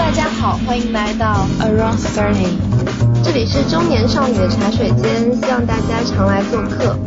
[0.00, 2.56] 大家好，欢迎来到 Around Thirty，
[3.22, 6.98] 这里是中年少女的茶水间，希望大家常来做客。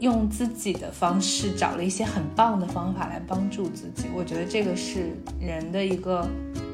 [0.00, 6.26] 用自己的方式找了一些很棒的方法来帮助自己，我觉得这个是人的一个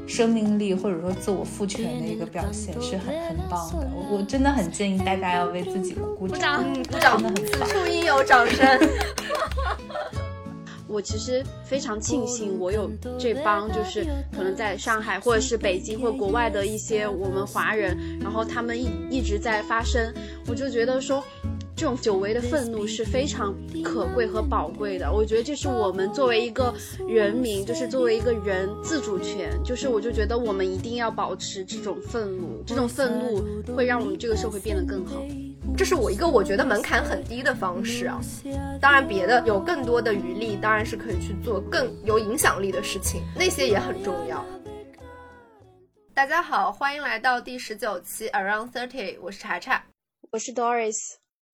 [0.07, 3.91] 生命力或者说自我赋权的一个表现，是很很棒的。
[3.93, 7.69] 我我真的很建议大家要为自己鼓掌，鼓掌，真的很棒。
[7.69, 8.81] 处应有掌声。
[10.89, 20.13] 我其实非常庆幸，我有这帮就是可能在上海或者是北京或国外的一些我们华人，然后他们一一直在发声，
[20.47, 21.23] 我就觉得说。
[21.79, 26.75] 这种久违的愤怒是非常可贵和宝贵的，我觉得这是我们作为一个
[27.07, 33.41] 人民，就是作为一个人自主权，就是我就觉得我们一定要保持这种愤怒，这种愤怒
[33.77, 35.23] 会让我们这个社会变得更好。
[35.79, 38.21] 这是我一个我觉得门槛很低的方式啊，
[38.81, 44.45] 当然别的有更多的余力，当然是可以去做更有影响力的事情，那些也很重要。
[46.13, 49.85] 大家好，欢迎来到第十九期 Around Thirty，我是查查，
[50.33, 50.97] 我是 Doris。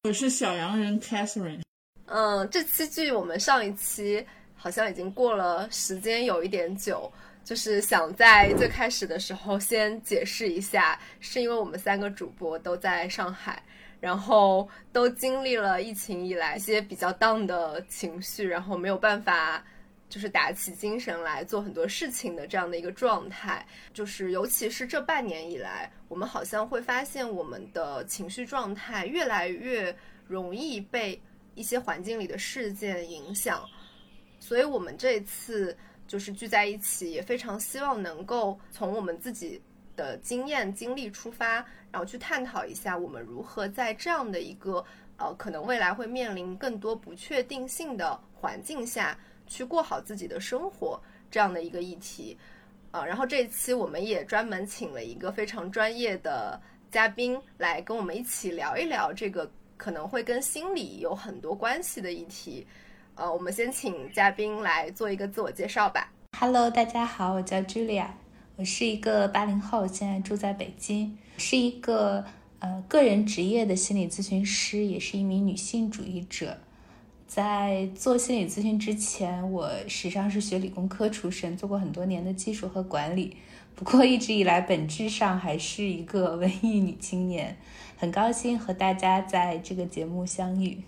[0.04, 1.60] 我是小洋人 Catherine。
[2.06, 4.24] 嗯，这期距我们上一期
[4.56, 7.12] 好像已经过了时间有一点久，
[7.44, 13.62] 就是想在最开始的时候先解释一下，是因为我们三个主播都在上海，
[14.04, 19.64] 然后都经历了疫情以来一些比较 down 的情绪，然后没有办法。
[20.06, 29.96] 就是打起精神来做很多事情的这样的一个状态，就是尤其是这半年以来，我们好像会发现我们的情绪状态越来越
[30.28, 31.20] 容易被
[31.56, 33.68] 一些环境里的事件影响，
[34.38, 39.60] 所以我们这次就是聚在一起，也非常希望能够从我们自己
[39.96, 41.64] 的经验经历出发，
[41.94, 44.84] 然后去探讨一下我们如何在这样的一个
[45.16, 49.16] 呃可能未来会面临更多不确定性的环境下。
[49.46, 51.00] 去过好自己的生活
[51.30, 52.36] 这样的一个议题，
[52.90, 56.60] 啊，然后这一期我们也专门请了一个非常专业的
[56.90, 62.66] 嘉宾来跟我们一起聊一聊这个可能会跟心理有很多关系的议题，
[63.14, 66.10] 呃，我们先请嘉宾来做一个自我介绍吧。
[66.40, 68.08] Hello，大家好，我叫 Julia，
[68.56, 72.24] 我是一个八零后，现在住在北京，是一个
[72.58, 76.58] 呃个人职业的心理咨询师，也是一名女性主义者。
[77.26, 83.36] 在做心理咨询之前，我实际上是学理工科出身，做过很多年的技术和管理。
[83.74, 87.56] 不过一直以来，本质上还是一个文艺女青年。
[87.96, 90.82] 很高兴和大家在这个节目相遇。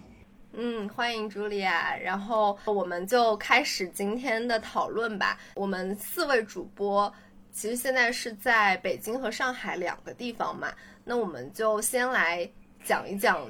[0.53, 1.97] 嗯，欢迎茱莉亚。
[1.97, 5.39] 然后我们就开始今天的讨论吧。
[5.55, 7.13] 我们四位主播
[7.57, 10.71] 其实现在是在北京和上海两个地方嘛。
[11.03, 12.47] 那我们就先来
[12.85, 13.49] 讲一讲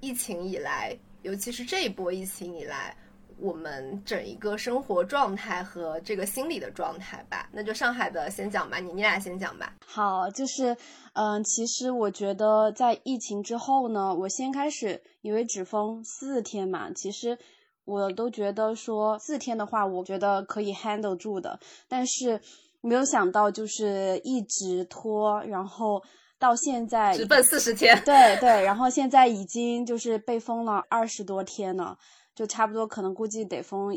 [0.00, 0.96] 疫情以来。
[1.22, 2.96] 尤其是这一波疫情以来，
[3.36, 9.74] 我们整一个生活状态和这个心理的状态吧，那就上海的先讲吧，你你俩先讲吧。
[9.84, 10.74] 好，就是，
[11.12, 17.36] 嗯，其实我觉得在疫情之后呢，我先开始以为只封四天嘛，其实
[17.84, 22.40] 我都觉得说四天的话，我觉得可以 handle 住的，但是
[22.80, 26.02] 没有想到就是一直拖，然后。
[26.40, 31.98] 到现在直奔四十天，对对，然后现在已经就是被封了二十多天了，
[32.34, 33.94] 就差不多可能估计得封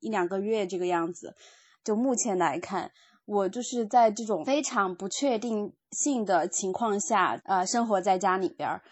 [0.00, 1.36] 一两个月这个样子。
[1.84, 2.90] 就目前来看，
[3.26, 8.82] 我就是在这种非常不确定性的情况下，呃，生活在家里边儿。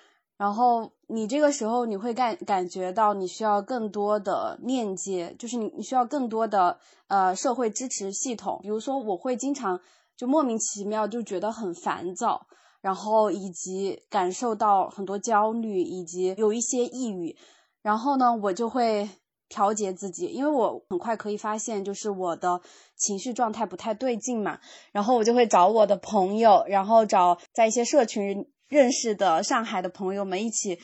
[0.40, 6.78] 然后你这个时候你会感感觉到你需要更多的链接，就是你你需要更多的
[7.08, 8.58] 呃社会支持系统。
[8.62, 9.82] 比如说，我会经常
[10.16, 12.46] 就莫名其妙就觉得很烦躁。
[12.80, 17.36] 然后以及感受到很多焦虑，以及有一些抑郁，
[17.82, 19.10] 然后呢，我就会
[19.50, 22.62] 调节自己，因为我很快可以发现，就是我的
[22.96, 24.60] 情绪状态不太对劲嘛，
[24.92, 30.76] 然后我就会找我的朋友，然后找在一些社群认识的上海的朋友们一起，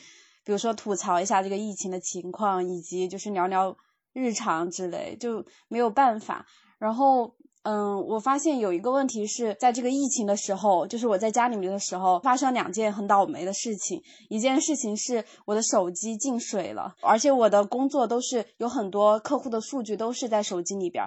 [0.43, 3.75] 比如说吐槽一下这个疫情的情况，以及就是聊聊
[4.13, 6.45] 日常之类，就没有办法，
[6.77, 7.33] 然后。
[7.63, 14.01] 嗯，我发现有一个问题是在这个疫情的时候，就是我在家里面的时候，发生两件很倒霉的事情。
[14.29, 21.03] 一件事情是我的手机进水了，而且我的工作都是有很多客户的数据都是在手机里边，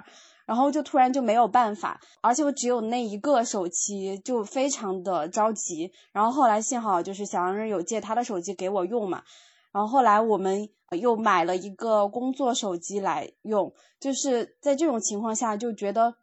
[0.51, 5.93] 然后就突然就没有办法，而且我只有那一个手机，就非常的着急。
[6.11, 9.23] 然后后来幸好就是小杨有借他的手机给我用嘛，
[9.71, 10.67] 然后后来我们
[10.99, 16.15] 又买了一个工作手机来用，就是在这种情况下就觉得。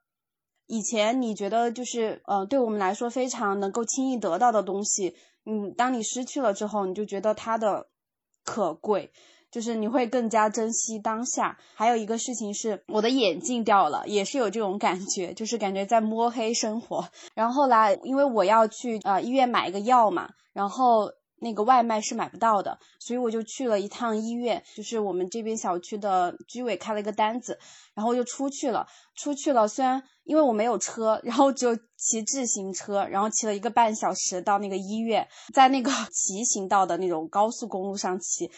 [0.70, 5.16] 以前你觉得就是，呃，对我们来说非常能够轻易得到的东西，
[5.46, 7.88] 嗯，当你失去了之后，你就觉得它的
[8.44, 9.10] 可贵，
[9.50, 11.58] 就是你会更加珍惜当下。
[11.74, 17.08] 还有一个事情是，我的眼镜掉了，也是有这种感觉，就是感觉在摸黑生活。
[17.34, 21.12] 然后后来，因为我要去呃医院买一个药嘛，然后。
[21.40, 27.60] 那个外卖是买不到的，所以我就去了一趟医院，就是我们这边小区的居委开了一个单子，
[27.94, 28.88] 然后就出去了。
[29.14, 38.50] 出去了，虽然因为我没有车，然后就骑自行车，然后骑了一个半小时到那个医院，在那个 骑行道的那种高速公路上骑，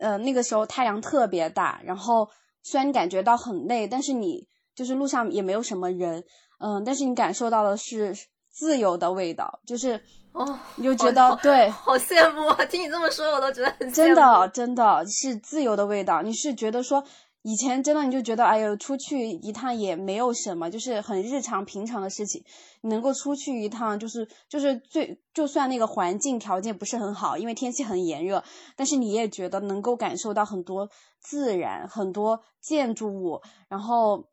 [0.00, 2.28] 呃，那个时候太阳特别大，然后
[2.62, 6.24] 虽然你感觉到很累，但是你就是路上也没有什么人，
[6.60, 8.14] 嗯，但是你感受到的是
[8.50, 10.00] 自由的味道，就是。
[10.30, 12.64] 哦，你就觉得对，好羡慕啊！
[12.66, 16.22] 听你这么说，我都觉得很真的，真的是自由的味道。
[16.22, 17.02] 你是觉得说
[17.42, 22.44] 以前真的你就觉得哎呦，出去一趟也没有什么，就是很日常平常的事情。
[22.82, 28.44] 能够出去一趟，就是就是最就算那个环境条件不是很好，因为天气很炎热，
[28.76, 30.88] 但是你也觉得能够感受到很多
[31.20, 34.28] 自然，很多建筑物，然后。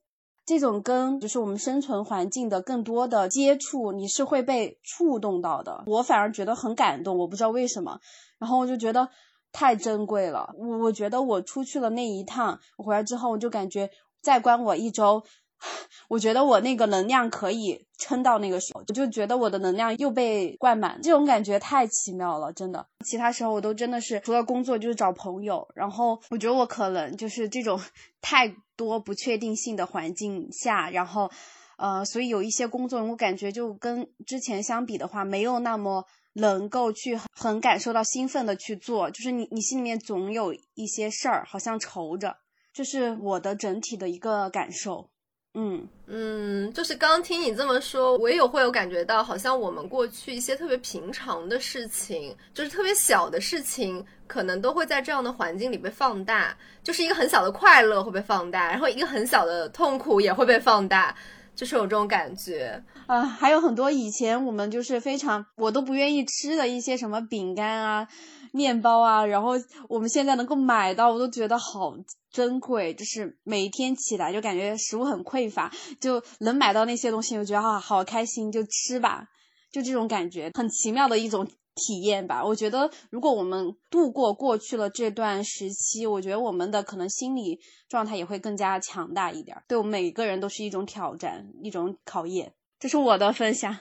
[0.47, 5.83] 这种跟就是我们生存环境的更多的接触，你是会被触动到的。
[5.87, 7.99] 我反而觉得很感动，我不知道为什么。
[8.37, 9.09] 然后我就觉得
[9.55, 10.53] 太珍贵了。
[10.57, 13.89] 我我觉得我出去了那一趟，我回来之后我就感觉
[14.21, 15.23] 再关我一周。
[16.09, 22.85] 我觉得我那个能量可以撑到那个时候，我就觉得我的能量又被灌满，这种感觉太奇妙了，真的。
[23.05, 27.79] 其他时候我都真的是除了工作就是找朋友，然后我觉得我可能就是这种
[28.21, 31.31] 太多不确定性的环境下，然后
[31.77, 36.05] 呃，所以有一些工作我感觉就跟之前相比的话，没有那么
[36.37, 42.35] 能够去很感受到兴奋的去做，就是你你心里面总有一些事儿好像愁着，
[42.73, 45.09] 这是我的整体的一个感受。
[45.57, 61.15] 嗯嗯，就是刚听你这么说，我也有会有感觉到，好像我们过去一些特别平常的事情，就是特别小的事情，可能都会在这样的环境里被放大，就是一个很小的快乐会被放大，然后一个很小的痛苦也会被放大，
[61.55, 63.25] 就是有这种感觉啊。
[63.25, 68.07] 还有很多以前我们就是非常我都不愿意吃的一些什么饼干啊。
[68.51, 69.51] 面包啊，然后
[69.89, 71.93] 我们现在能够买到，我都觉得好
[72.31, 72.93] 珍贵。
[72.93, 79.25] 就是每天起来就感觉食物很匮乏，就能买到那些东西，我觉得啊，好开心，就吃吧，
[79.73, 81.45] 就这种感觉，很奇妙的一种
[81.75, 82.43] 体验吧。
[82.43, 92.53] 我觉得如果我们度过过去了这段时期，我觉得我们的可能心理状态也会更加强大一点，对我们每个人都是一种挑战，一种考验。
[92.79, 93.77] 这是我的分享，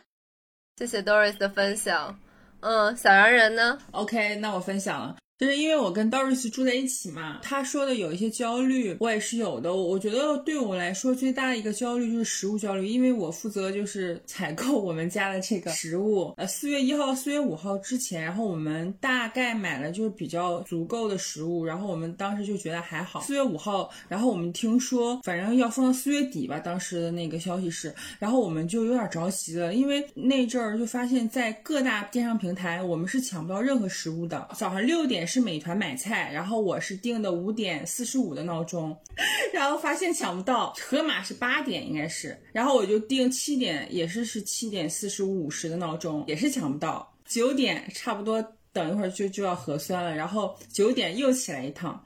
[0.77, 2.19] 谢谢 Doris 的分享。
[2.61, 5.17] 嗯，小洋人呢？OK，那我分享了。
[5.37, 9.75] 就是因为我跟 Doris 住在一起嘛，他说的有一些焦虑，我也是有的。
[9.75, 16.33] 我觉得对我来说最大的一个焦虑就是食物焦虑，因为我负责就是采购我们家的这个食物。
[16.37, 23.21] 呃，四月一号、四月五号之前，然后我们大概买了就是比较足够的食物，然后我们当时就觉得还好。
[23.23, 34.49] 四月五号，然后我们听说反正要放到四月底吧，当时的那个消息是，然后我们就有点着急了，因为那阵儿就发现，在各大电商平台我们是抢不到任何食物的。
[34.55, 35.24] 早上六点。
[35.25, 38.97] 是美团买菜，然后我是定的五点四十五的闹钟，
[39.53, 48.43] 然后发现抢不到，盒马是八点应该是，然后我就定七点，也是是七点四十五五十的闹钟，也是抢不到，九点差不多
[48.73, 52.05] 等一会儿就就要核酸了，然后九点又起来一趟，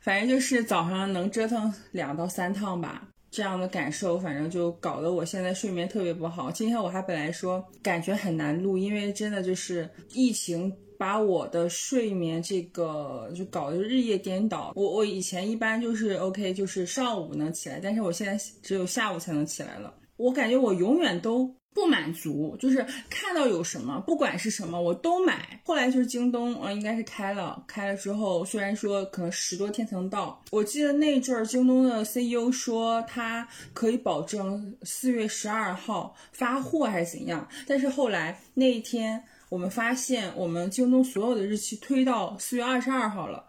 [0.00, 6.50] 反正就是早上能折腾两到三趟吧，这样的感受，反正就搞得我现在睡眠特别不好。
[6.50, 10.76] 今天我还本来说感觉很难录，因为真的就是疫情。
[11.00, 14.70] 把我的睡眠这个就搞得日夜颠倒。
[14.76, 19.94] 我我以前一般就是 OK，就是上午能起来，但是我现在只有下午才能起来了。
[20.18, 25.58] 我感觉我永远都不满足，就是看到有什么，不管是什么，我都买。
[25.64, 39.24] 后来就是京东，呃，应该是开了，开了之后，虽然说可能十多天才能到，我记得那阵儿京东的 CEO 说他可以保证四月十二号发货还是怎样，但是后来那一天。
[39.50, 43.44] 我们发现，我们京东所有的日期推到四月二十二号了，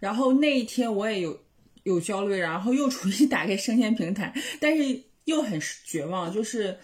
[0.00, 1.38] 然后那一天我也有
[1.82, 6.78] 有焦虑，然后又重新打开生鲜平台，但是又很绝望，就是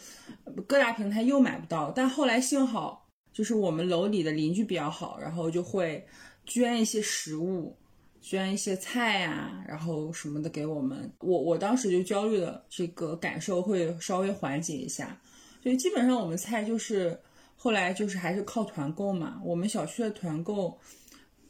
[0.67, 1.91] 各大平台又买不到。
[1.91, 6.07] 但后来幸好就是我们楼里的邻居比较好，然后就会
[6.45, 7.75] 捐一些食物，
[8.21, 11.11] 捐一些菜啊，然后什么的给我们。
[11.21, 15.19] 我我当时就焦虑的这个感受会稍微缓解一下，
[15.63, 17.19] 所以基本上我们菜就是。
[17.61, 20.79] 后来就是还是靠团购嘛，我们小区的团购，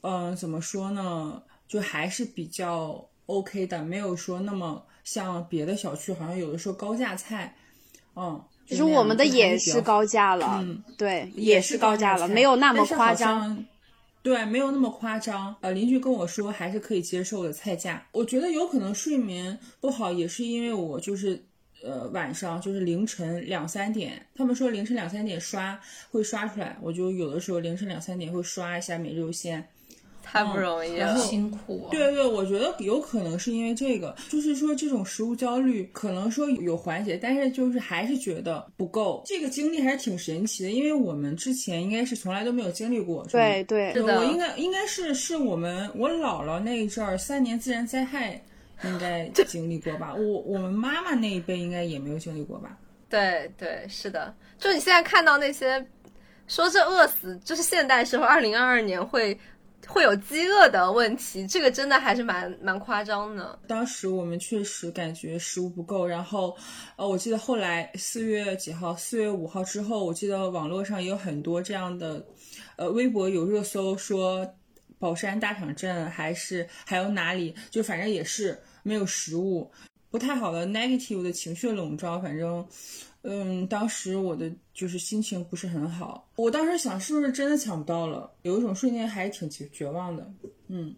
[0.01, 7.55] 嗯，怎么说呢，就还是比较 OK 的，没有说那么像别的小区，好像有的时候高价菜，
[8.17, 13.63] 嗯，就是我们的也是高价了，嗯，对，也是高价了，没有那么夸张，
[14.23, 15.55] 对，没有那么夸张。
[15.61, 18.07] 呃，邻居跟我说还是可以接受的菜价。
[18.13, 21.43] 我觉得有可能睡眠不好，也是因为我就是
[21.85, 25.79] 呃晚上就是凌晨两三点，他们说凌晨两三点刷
[26.11, 29.65] 会刷出来，我就有的时候凌晨两三点会刷一下每日优先。
[30.31, 31.89] 太不容易了，辛苦。
[31.91, 39.23] 对对，我觉得有可能是因为这个，就是说这种食物焦虑可能说有缓解，但是就是还是觉得不够。
[39.25, 43.27] 这个经历还是挺神奇的，因为我们之前应该是从来都没有经历过。
[43.31, 48.39] 对对，我应该应该是是我们我姥姥那一阵儿三年自然灾害
[48.85, 50.15] 应该 经历过吧？
[50.15, 52.77] 我我们妈妈那一辈应该也没有经历过吧？
[53.09, 54.35] 对对，是的。
[54.59, 55.85] 就你现在看到那些
[56.47, 59.39] 说这饿死，就是现代社会二零二二年会。
[59.87, 63.59] 会有饥饿的问题，这个真的还是蛮蛮夸张的。
[63.67, 66.55] 当时我们确实感觉食物不够，然后，
[66.97, 72.23] 呃，我记得后来四月几号，四月五号之后，我记得网络上也有很多这样的，
[72.77, 74.47] 呃，微博有热搜说，
[74.99, 79.71] 宝山大场镇还是还有哪里，就反正也是没有食物，
[80.11, 82.67] 不太好的 negative 的情绪笼罩，反正。
[83.23, 86.31] 嗯，当时我的就是心情不是很好。
[86.37, 88.33] 我当时想，是不是真的抢不到了？
[88.43, 90.33] 有一种瞬间还是挺绝绝望的。
[90.69, 90.95] 嗯，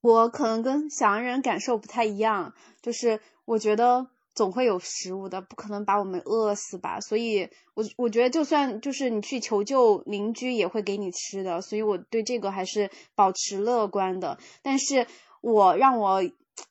[0.00, 4.06] 我可能跟小洋人感受不太一样，就是我觉得
[4.40, 6.98] 总会有食物的，不可能把我们饿死吧。
[6.98, 11.60] 所以，我我觉得就算就是你去求救，邻居也会给你吃的。
[11.60, 14.38] 所以我对这个还是保持乐观的。
[14.62, 15.06] 但是
[15.42, 16.22] 我让我。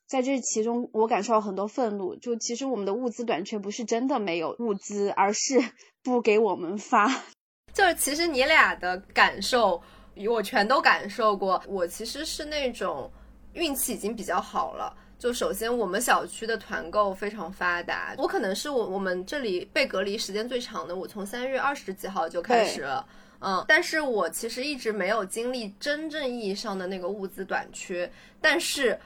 [0.05, 2.15] 在这其中，我感受到很多愤怒。
[2.15, 5.59] 就其实我们的物资短缺不是真的没有物资，而是
[6.03, 7.07] 不给我们发。
[7.73, 9.81] 就是其实你俩的感受，
[10.27, 11.61] 我全都感受过。
[11.67, 13.11] 我其实是那种
[13.53, 14.95] 运气已经比较好了。
[15.19, 20.95] 就首先我们小区的团购非常发达，我可能是我我们这里被隔离时间最长的。
[20.95, 23.05] 我从三月二十几号就开始了，
[23.41, 28.11] 嗯，但是我其实一直没有经历真正意义上的那个物资短缺，
[28.41, 28.99] 但是。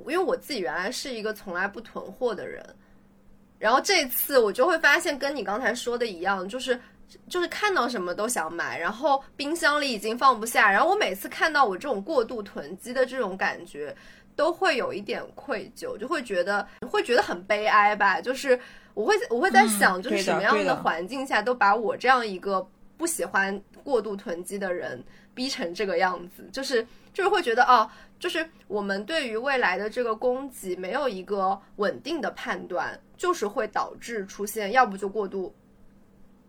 [0.00, 2.62] 因为我自己原来是一个从来不囤货的人，
[3.58, 6.78] 然后这次我就会发现跟你刚才说的一样，就是
[7.30, 13.96] 就是看到什么都想买，然后冰箱里已经放不下，然后我每次看到我这种过度囤积的这种感觉，
[14.36, 18.20] 都会有一点愧疚，就会觉得会觉得很悲哀吧。
[18.20, 18.56] 就是
[18.94, 22.64] 我会我会在想，就是什么样的环境下都把我这样一个
[22.96, 25.02] 不喜欢过度囤积的人
[25.34, 27.90] 逼成这个样子，就是就是会觉得哦。
[28.18, 35.54] 就是我们对于未来的这个供给没有一个稳定的判断，就是会导致出现要不就过度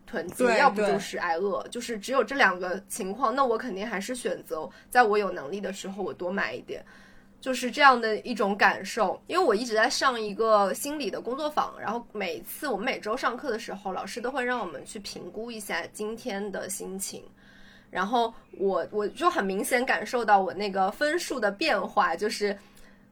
[0.06, 3.36] 囤积，要不就是挨饿，就是只有这两个情况。
[3.36, 6.82] 那我肯定还是选择在我有能力的时候我多买一点，
[7.39, 9.22] 就是这样的一种感受。
[9.27, 17.24] 因为我一直在上一个心理的工作坊，然后每次我们每周上课的时候，老师都会让我们去评估一下今天的心情。
[17.89, 22.56] 然后我我就很明显感受到我那个分数的变化，就是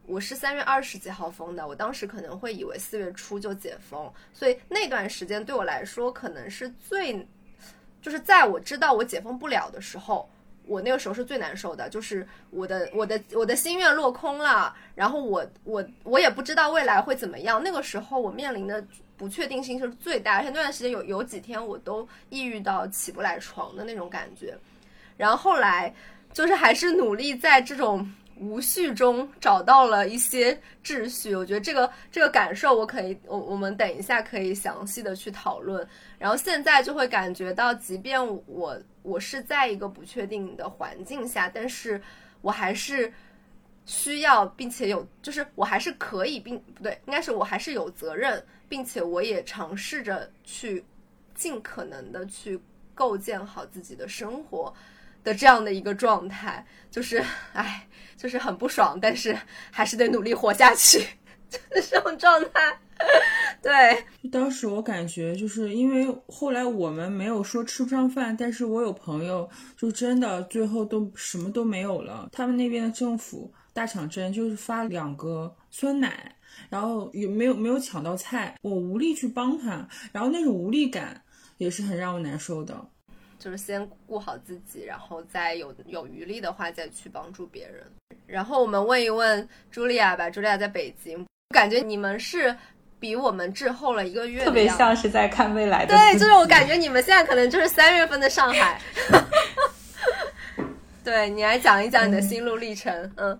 [0.06, 7.26] 我是三月二十几号封的，我当时可能会以为四月初就解封，所以那段时间对我来说可能是最，
[8.02, 10.30] 就是在我知道我解封不了的时候，
[10.68, 18.84] 我那个时候是最难受的，就是我的我的我的心愿落空了，然后我我我也不知道未来会怎么样，那个时候我面临的
[19.18, 24.58] 不确定性是最大，而且那段时间有有几天我都抑郁到起不来床的那种感觉。
[25.18, 25.94] 然后后来，
[26.34, 31.36] 就是还是努力在这种无序中找到了一些秩序。
[31.36, 35.88] 我觉得这个这个感受，我可以，我我们等一下可以详细的去讨论。
[36.20, 42.02] 然后现在就会感觉到，即便我我是在一个不确定的环境下，但是
[42.42, 43.12] 我还是
[43.86, 50.84] 需要，并且有，就是我还是可以，并不对，应该是我还是有责任，并且我也尝试着去
[51.34, 52.60] 尽可能的去
[52.94, 54.74] 构建好自己的生活。
[55.24, 57.18] 的这样的一个状态，就是，
[57.54, 57.88] 唉，
[58.18, 59.38] 就是很不爽，但是
[59.72, 61.00] 还是得努力活下去，
[61.50, 62.78] 就是这种状态。
[63.62, 72.30] 对，当时我感觉就是因为后来我们没有说吃不上饭，但是我有朋友就真的最后都什么都没有了。
[72.32, 76.36] 他们那边的政府大厂镇就是发两个酸奶，
[76.70, 81.22] 然后也没有没有抢到菜，我无力去帮他，然后那种无力感
[81.58, 82.88] 也是很让我难受的。
[83.46, 87.86] 就是先顾好自己，然后再有有余力的话再去帮助别人。
[88.26, 91.24] 然后我们问一问茱莉亚吧，茱莉亚在北京，
[91.54, 92.58] 感觉你们是
[93.00, 95.96] 比我们滞后了一个月，特别像是在看未来的。
[95.96, 98.82] 对，就是我感觉你们现在可能就是三月份的上海。
[101.06, 103.12] 对你来讲一讲你的心路历程。
[103.18, 103.40] 嗯，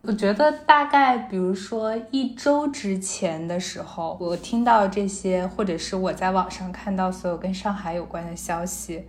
[0.00, 9.04] 我觉得大概比如说一周之前的时候，我听到这些，或者是我在网上看到所有跟上海有关的消息。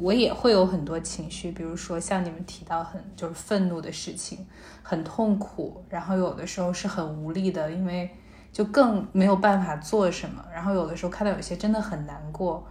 [0.00, 4.46] 我也会有很多情绪，比如说像你们提到很就是愤怒的事情，
[4.82, 8.08] 很痛苦，然后有的时候是很无力的，因为
[8.50, 10.42] 就更没有办法做什么。
[10.50, 12.66] 然后有的时候看到有些真的很难过，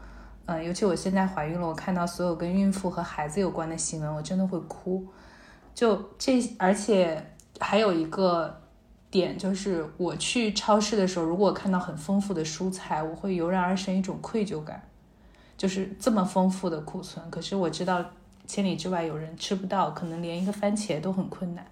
[0.47, 5.05] 嗯，尤其我现在怀孕了，我看到所有跟孕妇和孩子有关的新闻，我真的会哭。
[5.75, 7.23] 就这，而且
[7.59, 8.59] 还有一个
[9.11, 14.88] 点就是，我去超市的时候，如果看到很丰富的蔬菜，我会油然而生一种愧疚感。
[15.59, 18.01] 就是这么丰富的库存，可是我知道
[18.47, 21.65] 千里之外有人吃不到，可能连一个番茄都很困难。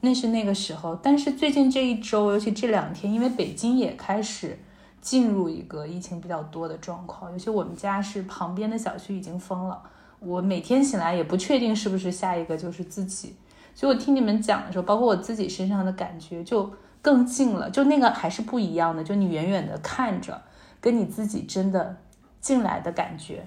[0.00, 4.58] 那是那个时候，但是最近这一周，尤其这两天，因为北京也开始
[5.02, 9.82] 进入一个疫情比较多的状况，尤其我们家是旁边的小区已经封了，
[10.20, 13.36] 我每天醒来也不确定是不是下一个就是自己。
[13.74, 16.72] 所以我听你们讲的时候，包括我自己身上的感觉就
[17.02, 20.40] 更近了，就那个还是不一样的，就你远远的看着，
[20.80, 21.98] 跟你自己真的。
[22.40, 23.42] 进来的感觉，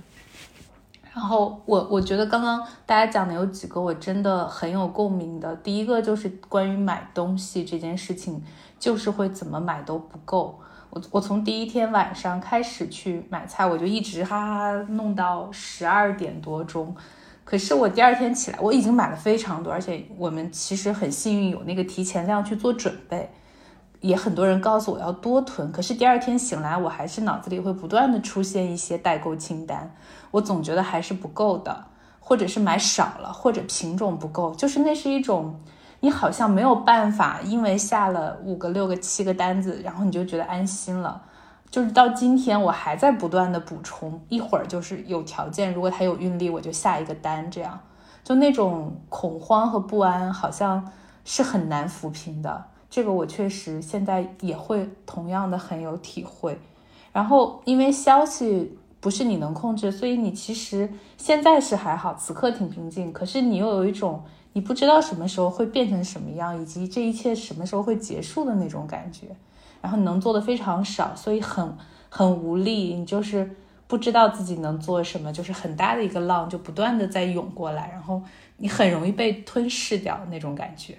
[1.13, 5.55] 然后我我觉得刚刚大家讲的有几个我真的很有共鸣的。
[5.57, 8.43] 第一个就是关于买东西这件事情，
[8.79, 10.59] 就是会怎么买都不够。
[10.89, 16.95] 我我从第一天晚上开始去买菜，我就一直哈哈弄到十二点多钟。
[17.43, 23.29] 可是我第二天起来，我已经买了非常多，而且我们其实很幸运有那个提前量去做准备。
[24.03, 29.95] 也很多人告诉我要多囤，可是第二天醒来，我还是脑子里会不断的出现一些代购清单，
[30.31, 31.85] 我总觉得还是不够的，
[32.19, 35.57] 或者是买少了，或者品种不够，就是那是一种
[36.01, 41.21] 你好像没有办法，因为下了五个、六个、七个单子，然后你就觉得安心了，
[41.69, 47.79] 就是到今天我还在不断的补充，一会儿就是有条件，如果它有运力，我就下一个单，这样
[48.21, 50.91] 就那种恐慌和不安，好像
[51.23, 52.65] 是很难抚平的。
[52.93, 56.55] 这个我确实现在也会同样的很有体会，
[57.11, 63.11] 然后因为消息不是你能控制，所以你其实现在是还好，此刻挺平静。
[63.11, 64.21] 可是你又有一种
[64.51, 69.25] 你不知道什么时候会变成什么样，以及这一切什么时候会结束的那种感觉。
[69.81, 71.75] 然后你能做的非常少，所以很
[72.09, 72.93] 很无力。
[72.93, 73.55] 你就是
[73.87, 78.21] 不知道自己能做什么，就是很大的一个浪就不断的在涌过来，然后
[78.57, 80.95] 你很容易被吞噬掉那种感觉。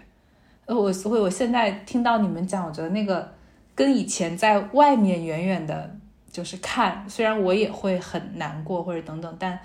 [0.66, 3.30] 呃，我所以，我现在听到你们讲，我觉得那个
[3.74, 5.94] 跟以前在外面远远的，
[6.32, 9.58] 就是看，虽然我也会很难过或者等等，但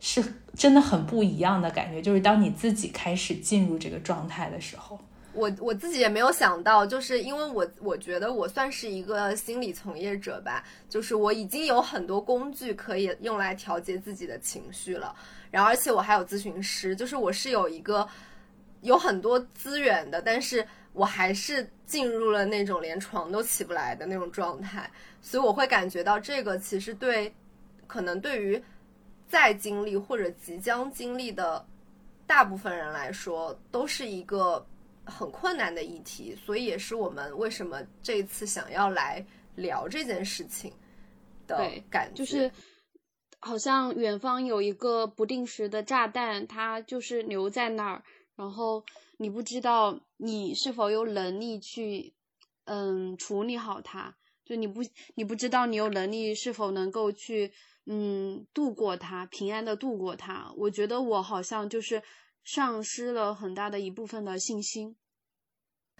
[0.00, 0.20] 是
[0.56, 2.02] 真的很不一样的感觉。
[2.02, 4.98] 就是当你自己开始进入这个状态的时候，
[5.34, 15.14] 我我自己也没有想到，就是因为我我觉得我算是一个心理从业者吧，就是我已经有很多工具可以用来调节自己的情绪了，
[15.48, 18.04] 然后而且我还有咨询师，就是我是有一个。
[18.82, 24.90] 有很多资源的，但是我还是进入了那种连床都起不来的那种状态，
[25.20, 27.32] 所以我会感觉到这个其实对，
[27.86, 28.62] 可能对于
[29.28, 31.64] 在经历或者即将经历的
[32.26, 34.66] 大部分人来说，都是一个
[35.04, 40.72] 很困难的议题，所以也是我们为什么这一次想要来聊这件事情
[41.46, 42.50] 的感觉，就是
[43.40, 48.02] 好像远方有一个不定时的炸弹，它就是留在那儿。
[48.40, 48.82] 然后
[49.18, 52.14] 你不知道你是否有能力去，
[52.64, 54.16] 嗯，处理好它。
[54.46, 54.80] 就你不，
[55.14, 57.52] 你不知道你有能力是否能够去，
[57.84, 60.50] 嗯，度过它，平安的度过它。
[60.56, 62.02] 我觉得我好像就是
[62.42, 64.96] 丧失了很大的一部分的信心。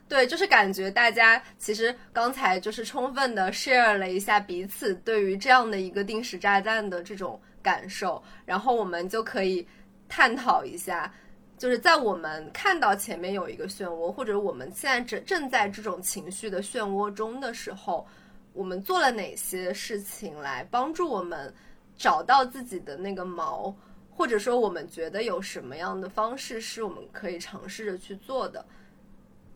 [0.08, 9.68] 对，就是感觉大家其实刚才就是充分的 share 了一下彼此对于这样的一个定时炸弹的这种感受，然后我们就可以
[10.08, 11.14] 探讨一下。
[11.60, 18.06] 就是在我们看到前面有一个漩涡，或者我们现在正正在这种情绪的漩涡中的时候，
[18.54, 21.52] 我们做了哪些事情来帮助我们
[21.98, 23.74] 找到自己的那个锚，
[24.10, 28.64] 或者说我们觉得有什么样的方式是我们可以尝试着去做的？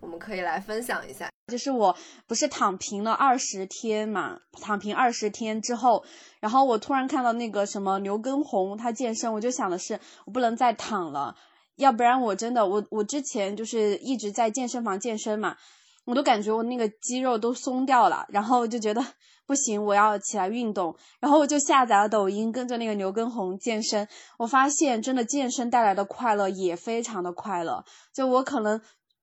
[0.00, 1.30] 我们可以来分享一下。
[1.50, 6.04] 就是我不是躺平了二十天嘛，躺平二十天之后，
[6.40, 11.34] 然后我突然看到那个什么刘畊宏他健身，我就想的是我不能再躺了。
[11.76, 15.56] 要不然我真的我我之前就是一直在健身房健身嘛，
[16.04, 19.04] 我都感觉我那个肌肉都松掉了，然后就觉得
[19.46, 24.08] 不行，我要起来运动，然后我就下载了抖音，跟着那个刘畊宏健身。
[24.38, 27.84] 我发现真的健身带来的快乐也非常的快乐。
[28.14, 28.80] 就我可能，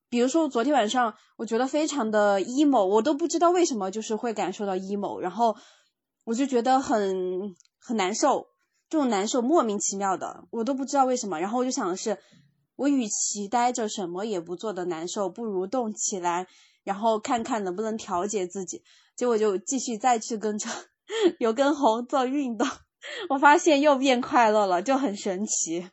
[0.10, 5.56] 比如说昨天晚上，我觉得非常的 emo，我都不知道为什么就是会感受到 emo，然后
[6.26, 8.46] 我就觉得很很难受，
[8.92, 11.40] 这种难受莫名其妙的，我都不知道为什么。
[11.40, 12.20] 然后我就想的是。
[12.78, 16.48] 我与其待着什么也不做的难受，不如动起来，
[16.84, 18.82] 然后看看能不能调节自己。
[19.16, 20.68] 结果就继续再去跟着
[21.38, 22.68] 刘畊宏做运动，
[23.30, 25.92] 我发现又变快乐了，就很神奇。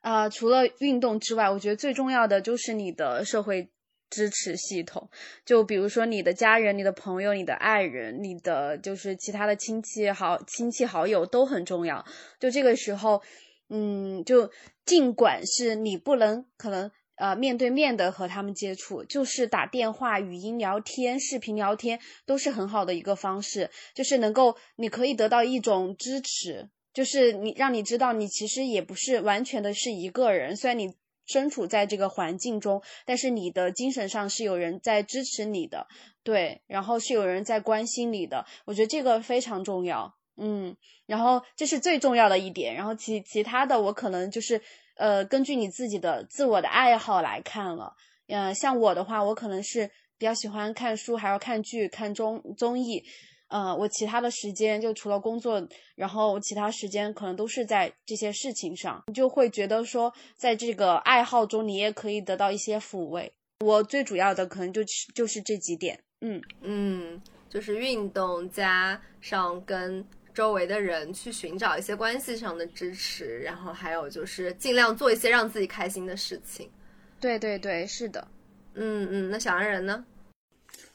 [0.00, 3.70] 啊、除了运动之外，我觉得最重要的就是你的社会
[4.10, 5.08] 支持系统，
[5.46, 12.04] 就比如说你的家人、你的朋友、你的爱人、你的就是其他的亲戚好亲戚好友都很重要。
[12.38, 13.22] 就这个时候，
[13.68, 14.50] 嗯，就
[14.84, 30.94] 尽管是你不能可能呃面对面的和他们接触，就是打电话、语音聊天、视频聊天都是很好的一个方式，就是能够你可以得到一种支持，就是你让你知道你其实也不是完全的是一个人，虽然你
[31.30, 35.86] 身处在这个环境中，但是你的精神上是有人在支持你的，
[36.24, 44.60] 对，然后是有人在关心你的，我觉得这个非常重要，嗯，然后这是最重要的一点，然后其其他的我可能就是
[44.96, 47.94] 呃根据你自己的自我的爱好来看了，
[48.26, 49.88] 嗯、像我的话，我可能是
[50.18, 53.04] 比较喜欢看书，还要看剧、看综综艺。
[53.50, 63.32] 呃，我其他的时间就除了工作，然后其他时间可能都是在这些事情上，你就会觉得说，在这个爱好中，你也可以得到一些抚慰。
[63.64, 76.70] 我最主要的可能就是就是这几点，嗯，嗯，就是运动加上跟周围的人去寻找一些关系上的支持，然后还有就是尽量做一些让自己开心的事情。
[77.20, 78.26] 对对对，是的，
[78.74, 80.04] 嗯嗯，那小安人呢？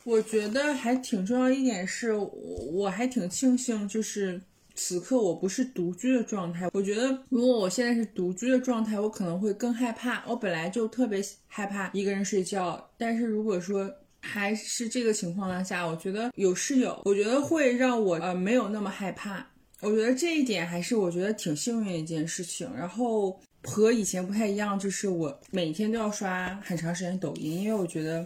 [0.06, 2.28] 我觉得还挺重要一点是，我
[2.72, 4.40] 我还挺庆幸，就是
[4.76, 6.70] 此刻我不是独居的状态。
[6.74, 10.24] 我觉得如果我现在是独居的状态，我可能会更害怕。
[10.28, 13.92] 我本来就特别害怕一个人睡觉，但是如果说
[14.22, 19.44] 还是这个情况下，我觉得有室友，我觉得会让我呃没有那么害怕。
[19.82, 22.72] 我觉得这一点还是我觉得挺幸运的一件事情。
[22.76, 28.26] 然后和以前不太一样，就是我每天都要刷很长时间抖音，因为我觉得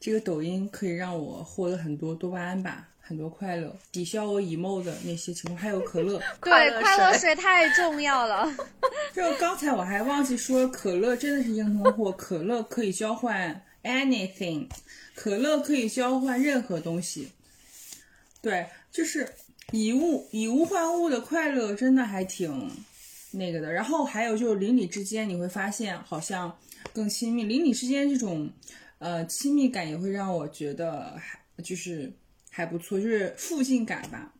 [0.00, 6.18] 这个抖音可以让我获得很多多巴胺吧，很多快乐，抵消我 emo 的那些情况，还有可乐。
[6.42, 8.50] 对，快乐水水太重要了。
[9.12, 14.66] 就刚才我还忘记说，可乐真的是硬通货，可乐可以交换 anything，
[15.14, 17.28] 可乐可以交换任何东西。
[18.40, 19.28] 对，就是
[19.72, 22.70] 以物以物换物的快乐，真的还挺
[23.32, 23.70] 那个的。
[23.70, 26.56] 然后还有就是邻里之间，你会发现好像
[26.94, 28.48] 更亲密，邻里之间这种
[29.00, 32.12] 呃亲密感也会让我觉得还就是
[32.48, 34.32] 还不错，就是附近感吧。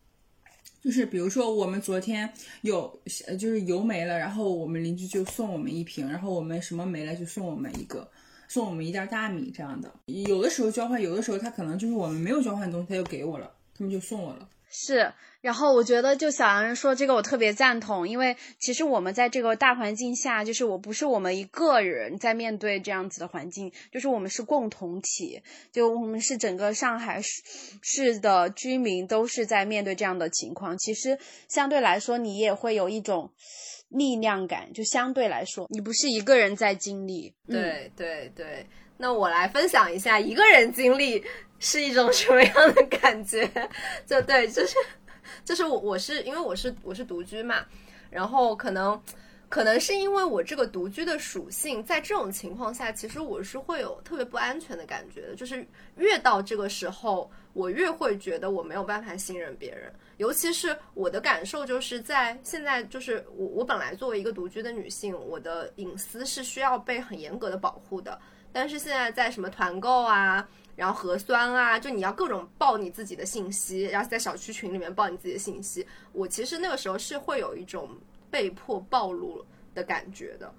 [0.82, 3.02] 就是比如说，我们昨天有
[3.38, 8.10] 就是油没了，然后我们邻居就送我们一瓶，然后我们什么没了就送我们一个，
[8.48, 9.92] 送我们一袋大米这样的。
[10.06, 14.48] 有的时候交换，有的时候他可能就是我们没有交换的东西，他就给我了，他们就送我了。
[14.70, 27.42] 是，然后我觉得就小杨说这个我特别赞同，因为其实我们在这个大环境下，就是我不是我们一个人在面对这样子的环境，就是我们是共同体，就我们是整个上海市
[27.82, 30.76] 市的居民都是在面对这样的情况。
[30.76, 33.32] 其实相对来说，你也会有一种
[33.88, 37.34] 力量感，就相对来说，你不是一个人在经历。
[37.48, 38.66] 对对对，
[38.98, 41.24] 那我来分享一下一个人经历
[41.58, 43.50] 是一种什么样的感觉？
[44.06, 44.76] 就对，就是
[45.44, 47.64] 就是我我是因为我是我是独居嘛，
[48.10, 49.00] 然后可能
[49.48, 55.66] 可能是因为我这个独居的属性，在这种情况下，其实我是会有特别不安全的感觉的，就是
[55.96, 59.92] 越到这个时候，我越会觉得我没有办法信任别人。
[60.18, 68.20] 尤其是我的感受，就是在现在，就是我我本来作为一个独居的女性，我的隐私是需要被很严格的保护的。
[68.52, 70.46] 但是现在在什么团购啊，
[70.80, 75.86] 然后核酸啊，就你要各种报你自己的信息，然后在小区群里面报你自己的信息。
[76.12, 77.90] 我其实那个时候是会有一种
[78.30, 80.50] 被迫暴露的感觉的。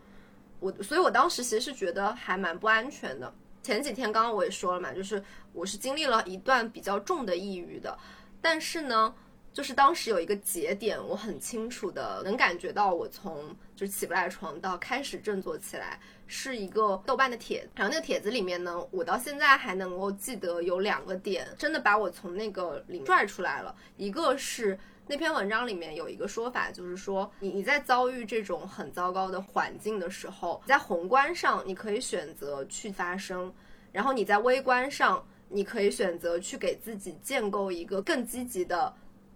[0.60, 3.34] 我所以，我当时其实是觉得还蛮不安全的。
[3.64, 7.98] 前几天刚刚我也说了嘛，就是我是经历了一段比较重的抑郁的，
[8.40, 9.12] 但是呢。
[9.54, 16.00] 就是当时有一个节点，我很清楚的能感觉到，我从就是起不来床到开始振作起来，
[16.32, 23.76] 是一个豆瓣的帖子，然后那个帖子里面呢，我到现在还能够记得有两个点，真的把我从那个里拽出来了。
[23.98, 33.54] 一个是那篇文章里面有一个说法，就是说你你在遭遇这种很糟糕的环境的时候，在宏观上你可以选择去发声，
[33.92, 38.94] 然后你在微观上你可以选择去给自己建构一个更积极的。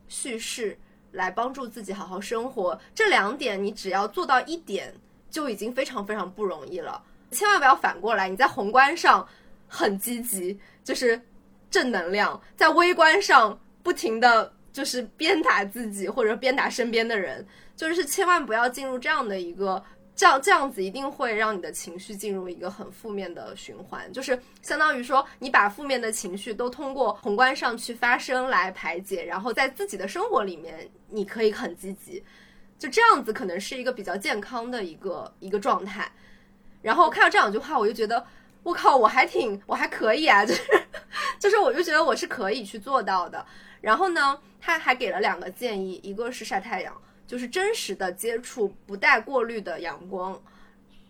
[0.07, 0.77] 叙事
[1.13, 4.93] 来帮助自己好好生活，这两点你只要做到一点，
[5.29, 7.01] 就已经非常非常不容易了。
[7.31, 9.27] 千万不要反过来，你在宏观上
[9.67, 11.19] 很积极，就是
[11.69, 19.83] 正能量，在微观上不停的就是鞭打自己或者鞭打身边的人，就是千万不要进入这样的一个
[20.15, 32.23] 这样这样子一定会让你的情绪进入一个很负面的循环，就是相当于说你把负面的情绪都通过宏观上去发生来排解，然后在自己的生活里面你可以很积极，
[32.77, 36.11] 就这样子可能是一个比较健康的一个一个状态。
[36.81, 38.25] 然后看到这两句话，我就觉得
[38.63, 40.63] 我靠，我还挺我还可以啊， 就是
[41.39, 43.45] 就是我就觉得我是可以去做到的。
[43.81, 47.01] 然后呢，他还给了两个建议，一个是晒太阳。
[47.27, 50.39] 就是真实的接触，不带过滤的阳光，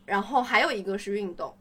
[0.05, 1.53] 然后还有一个是运动，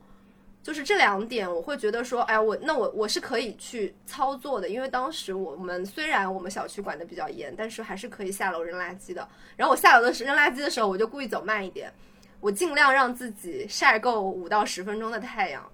[0.65, 9.29] 就是这两点，我会觉得说，哎，我那我我是可以去操作的，因为当时我们虽然我们小区管的比较严，但是还是可以下楼扔垃圾的。
[9.57, 11.93] 然后我下楼的时扔垃圾的时候，我就故意走慢一点，
[12.41, 15.71] 我尽量让自己晒够五到十分钟的太阳，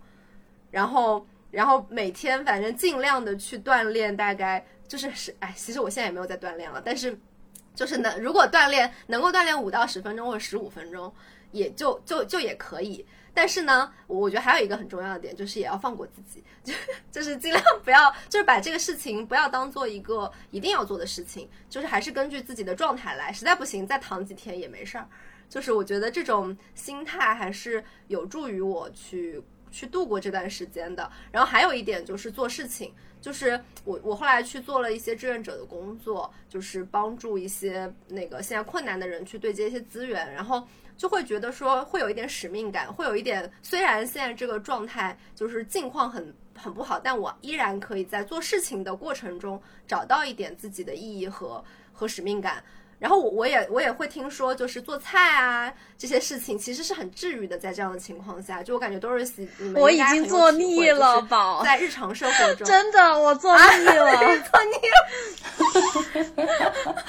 [0.73, 7.17] 然后然后每天反正尽量的去锻炼，大概就是是，哎，其实我现在也没有在锻炼了，但是。
[7.73, 11.11] 就是能，如果锻炼能够锻炼五到十分钟或者十五分钟，
[11.53, 13.07] 也就就就也可以。
[13.33, 16.73] 但是呢，我觉得还有一个很重要的点，就是也要放过自己，就
[17.11, 23.33] 就是尽量不要，就是把这个事情不要当做一个一定要做的事情，就是还是根据自己的状态来。
[23.33, 25.09] 实在不行，再躺几天也没事儿。
[25.49, 31.11] 就是我觉得这种心态还是有助于我去去度过这段时间的。
[31.33, 32.95] 然后还有一点就是做事情。
[33.21, 40.67] 就是我，我后来去做了一些志愿者的工作，就是帮助一些那个现在困难的人去对接一些资源，然后
[41.01, 52.63] 就会觉得说会有一点使命感，会有一点虽然现在这个状态就是境况很很不好，但我依然可以在做事情的过程中找到一点自己的意义和和使命感。
[53.01, 64.13] 然后我我也我也会听说，就是做菜啊这些事情其实是很治愈的，在这样的情况下，就我感觉 Doris 你们我已经做腻了，宝，在日常生活中 真的我做腻了，
[64.45, 65.01] 做腻了。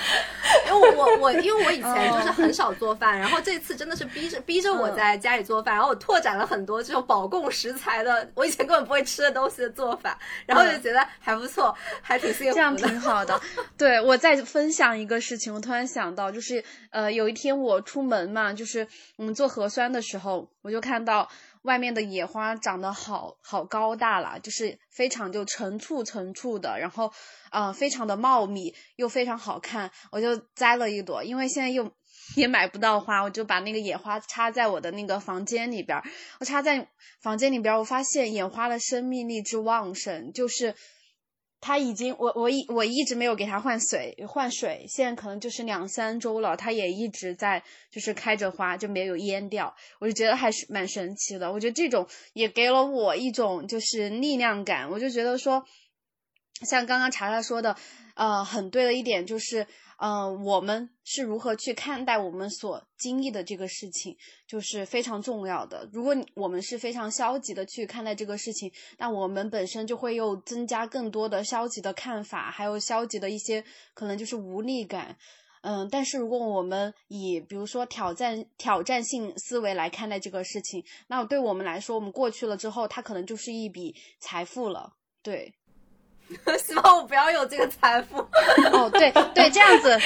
[0.68, 13.40] 因为我我因为我以前就是很少做饭，然后这次真的是逼着逼着我在家里做饭，然后我拓展了很多这种保供食材的，我以前根本不会吃的东西的做法，然后就觉得还不错，还挺幸福的，这样挺好的。
[13.78, 15.81] 对我再分享一个事情，我突然。
[15.88, 21.30] 想到就是，呃，有一天我出门嘛，就是嗯做核酸的时候，我就看到
[21.64, 27.12] 外面的野花长得好好高大了，就是非常就成簇成簇的，然后
[27.52, 31.92] 呃非常的茂密又非常好看，我就摘了一朵，因为现在又
[32.36, 36.04] 也买不到花，我就把那个野花插在我的那个房间里边儿，
[36.40, 36.88] 我插在
[37.20, 40.76] 房间里边儿，我发现野花的生命力之旺盛，就是。
[41.62, 51.52] 它已经，我我一我一直没有给它换水换水，现在可能就是两三周了，它也一直在就是开着花，就没有蔫掉，我就觉得还是蛮神奇的。
[51.52, 55.64] 我觉得这种也给了我一种就是力量感，我就觉得说，
[56.66, 57.78] 像刚刚查查说的，
[58.16, 59.68] 呃，很对的一点就是。
[60.04, 65.88] 嗯，我们是如何去看待我们所经历的这个事情，就是非常重要的。
[65.94, 75.16] 如果我们是非常消极的去看待这个事情，那我们本身就会又增加更多的消极的看法，还有消极的一些可能就是无力感。
[75.62, 84.96] 嗯，但是如果我们以比如说挑战挑战性思维来看待这个事情，那对我们来说，我们过去了之后，它可能就是一笔财富了。
[85.22, 85.54] 对。
[86.64, 88.18] 希望我不要有这个财富。
[88.72, 89.98] 哦，对对，这样子。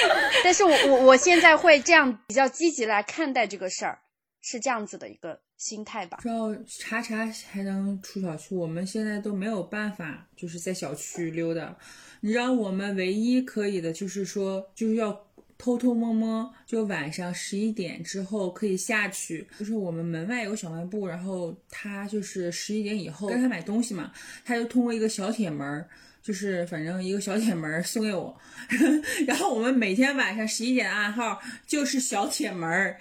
[0.43, 3.99] 但是我我我现在会这样比较积极来看待这个事儿，
[4.41, 6.19] 是这样子的一个心态吧。
[6.21, 11.75] 知道查查还能出小区，我们现在都没有办法，就是在小区溜达。
[12.21, 15.15] 你知道，我们唯一可以的就是说，就是要
[15.57, 19.47] 偷偷摸摸，就晚上十一点之后可以下去。
[19.59, 24.11] 就是我们门外有个小卖部，然后他就是十一点以后跟他买东西嘛，
[24.43, 25.87] 他就通过一个小铁门。
[26.25, 28.35] 就是反正一个小铁门送给我，
[29.27, 32.95] 然后我们每天晚上十一点的暗号就是小铁门，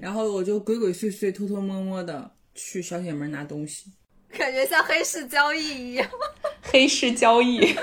[0.00, 3.90] 然后我就鬼鬼祟祟、偷偷摸摸的去小铁门拿东西，
[4.30, 6.08] 感觉像黑市交易一样。
[6.62, 7.60] 黑市交易，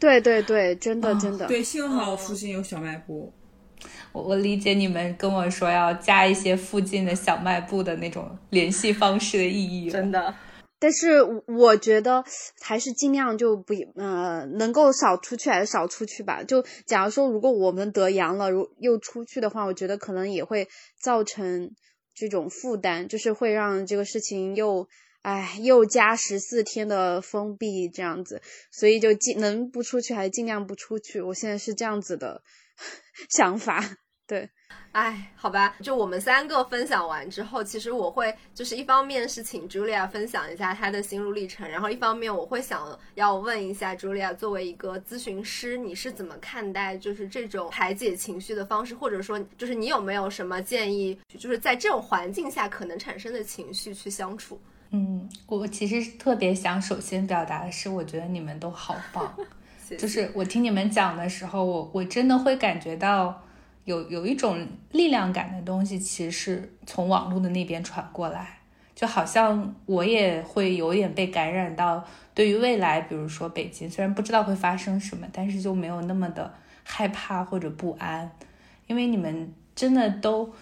[0.00, 1.46] 对对对，真的真的。
[1.46, 3.30] 对，幸好附近有小卖部。
[4.12, 10.34] 我我理解你们跟我说要加一些附近的小卖部的那种联系方式的意义，真的。
[10.84, 12.22] 但是我觉得
[12.60, 16.42] 还是尽量就不呃能够少出去还是少出去吧。
[16.44, 20.68] 就假如说如果我们得阳了，如又出去的话，我觉得可能也会
[21.00, 21.70] 造成
[22.14, 24.86] 这种负担，就是会让这个事情又
[25.22, 28.42] 哎又加十四天的封闭这样子。
[28.70, 31.22] 所以就尽能不出去还是尽量不出去。
[31.22, 32.42] 我现在是这样子的
[33.34, 33.96] 想法。
[34.26, 34.48] 对，
[34.92, 54.58] 哎，好吧，就我们三个分享完之后，其实我会就是一方面是请 Julia 分享一下她的心路历程，然后一方面我会想要问一下 Julia，作为一个咨询师，你是怎么看待就是这种排解情绪的方式，或者说就是你有没有什么建议，就是在这种环境下可能产生的情绪去相处？
[54.92, 59.36] 嗯，我其实特别想首先表达的是，我觉得你们都好棒，
[59.98, 63.42] 就是我听你们讲的时候，我我真的会感觉到。
[63.84, 68.58] 有有一种力量感的东西，其实是从网络的那边传过来，
[68.94, 72.04] 就好像我也会有点被感染到。
[72.34, 78.30] 对于未来，比如说北京，虽然不知道会发生什么，但是就没有那么的害怕或者不安，
[78.86, 80.52] 因为你们真的都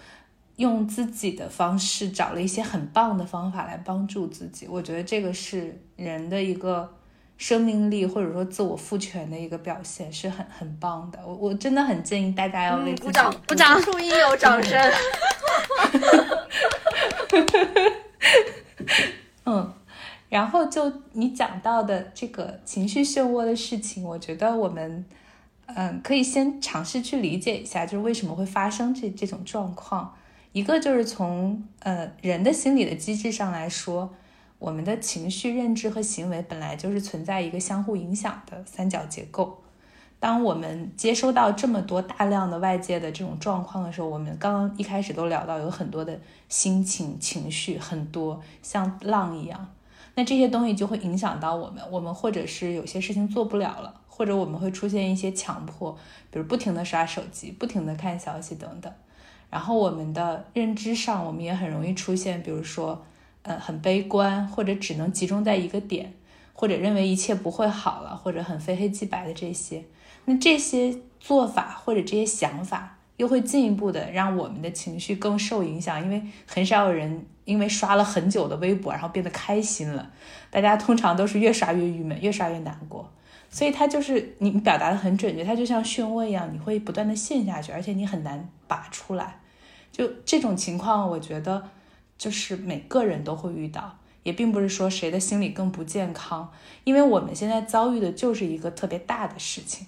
[0.57, 4.67] 用自己的方式找了一些很棒的方法来帮助自己。
[4.67, 6.93] 我觉得这个是人的一个。
[7.37, 14.79] 生命力或者说自我赋权的一个表现是很很棒的，我我真的很建议大家要为自己鼓掌，鼓掌，树荫有掌声。
[19.45, 19.73] 嗯，
[20.29, 25.03] 然后就你讲到的这个情绪漩涡的事情，我觉得我们
[25.65, 30.15] 嗯可以先尝试去理解一下，就是为什么会发生这这种状况。
[30.53, 34.13] 一个就是从呃人的心理的机制上来说。
[34.63, 39.61] 我们的情绪、认知和行为本来就是存在一个相互影响的三角结构。
[40.21, 49.69] 当我们接收到这么多大量的外界的这种状况的时候，我们刚刚一开始都聊到有很多的心情、情绪，很多像浪一样。
[50.15, 55.91] 那这些东西就会影响到我们，我们或者是有些事情做不了了，或者我们会出现一些强迫，
[56.31, 58.89] 比如不停的刷手机、不停的看消息等等。
[59.49, 63.03] 然后我们的认知上，我们也很容易出现，比如说。
[63.43, 66.13] 呃，很悲观，或者只能集中在一个点，
[66.53, 69.83] 或者认为一切不会好了，或者很非黑即白的这些，
[70.23, 80.09] 那这些做法或者这些想法，又会进一步的让我们的情绪更受影响，因为很少有人因为刷了很久的微博，然后变得开心了，
[80.49, 83.11] 大家通常都是越刷越郁闷，越刷越难过，
[83.49, 89.41] 所以它就是你表达的很准确，它就像漩涡一样，你会不断的陷下去，而且你很难拔出来，
[89.91, 91.61] 就这种情况，我觉得。
[92.17, 96.51] 就是每个人都会遇到，也并不是说谁的心理更不健康，
[96.85, 99.87] 因为我们现在遭遇的就是一个特别大的事情，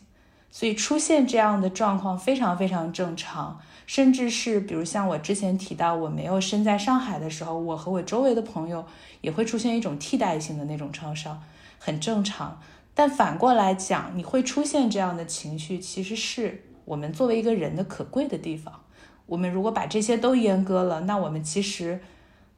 [0.52, 8.86] 所以出现这样的状况非常非常正常，甚至是比如像我之前提到，我没有身在上海的时候，我和我周围的朋友
[9.22, 11.42] 也会出现一种替代性的那种创伤，
[11.80, 12.60] 很正常。
[12.94, 18.82] 但反过来讲，你会出现这样的情绪，其实是我们作为一个人的可贵的地方。
[19.28, 22.02] 我们如果把这些都阉割了，那我们其实。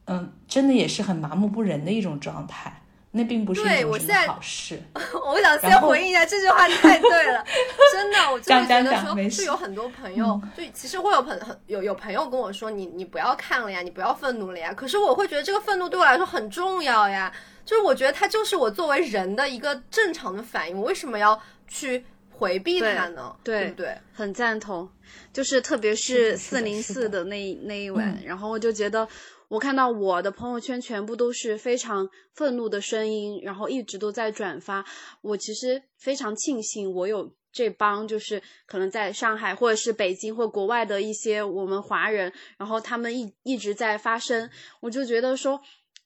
[0.07, 4.81] 嗯，真的也是很麻木不仁的一种状态，那并不是一种什么好事。
[5.25, 7.43] 我想先回应一下这句话，太对了，
[7.91, 14.73] 真的，我真的觉得说，是有很多朋友，就其实会有朋很有有朋友跟我说，你你不要看了呀，你不要愤怒了呀。
[14.73, 17.33] 可是我会觉得这个愤怒对我来说很重要呀，
[17.65, 23.35] 就是我觉得它就是我作为人的一个正常的反应，我为什么要去回避它呢？
[23.43, 23.97] 对不对？
[24.13, 24.89] 很赞同，
[25.33, 29.05] 就是特别是四零四的那那一晚，然后我就觉得。
[29.47, 34.85] 我看到我的朋友圈全部都是非常愤怒的声音，然后一直都在转发。
[35.21, 44.49] 我其实非常庆幸我有这帮，就是可能在上海或者是北京或国外的一些我们华人，然后他们一一直在发声。
[44.81, 45.61] 我就觉得说，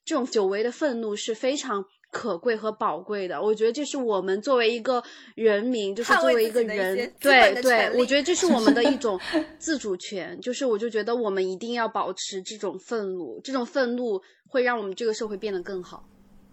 [0.05, 1.85] 这种久违的愤怒是非常。
[2.11, 5.01] 可贵和宝贵的，我觉得这是我们作为一个
[5.35, 9.19] 人民，就是作为一个人，对对，我觉得这是我们的一种
[9.57, 10.39] 自主权。
[10.41, 16.05] 就是我就觉得我们一定要保持这种愤怒，这种愤怒会让我们这个社会变得更好。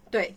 [0.09, 0.33] 对。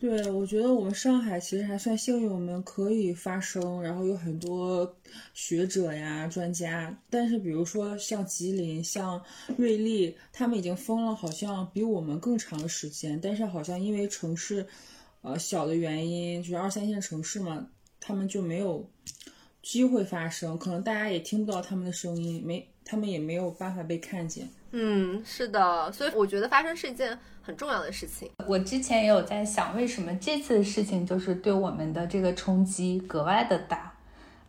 [0.00, 4.96] 对，我觉得我们上海其实还算幸运，我们可以发声，然后有很多
[5.34, 6.98] 学者呀、专家。
[7.10, 9.22] 但是，比如说像吉林、像
[9.58, 13.20] 瑞丽，他们已经封了，好像比我们更长的时间。
[13.20, 14.66] 但是，好像因为城市，
[15.20, 17.68] 呃，小的原因，就是二三线城市嘛，
[18.00, 18.88] 他们就没有
[19.62, 24.48] 机会发声，可能大家也听不到他们的声音，没，他们也没有办法被看见。
[24.72, 27.18] 嗯，是的，所以我觉得发生是一件。
[27.42, 33.90] 很重要的事情，我之前也有在想，为什么这次的事情就是对我们的这个冲击格外的大。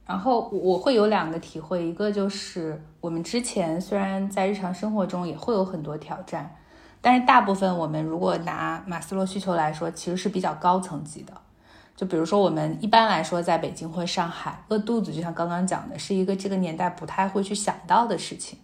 [0.05, 6.53] 然后我会有两个体会，一个就是我们之前虽然在日常生活中也会有很多挑战，
[6.99, 11.33] 但是大部分我们如果拿马斯洛需求来说，其实是比较高层级的。
[11.95, 18.59] 就比如说我们一般来说在北京或上海，饿肚子就像刚刚讲的，是一个这个年代不太会去想到的事情。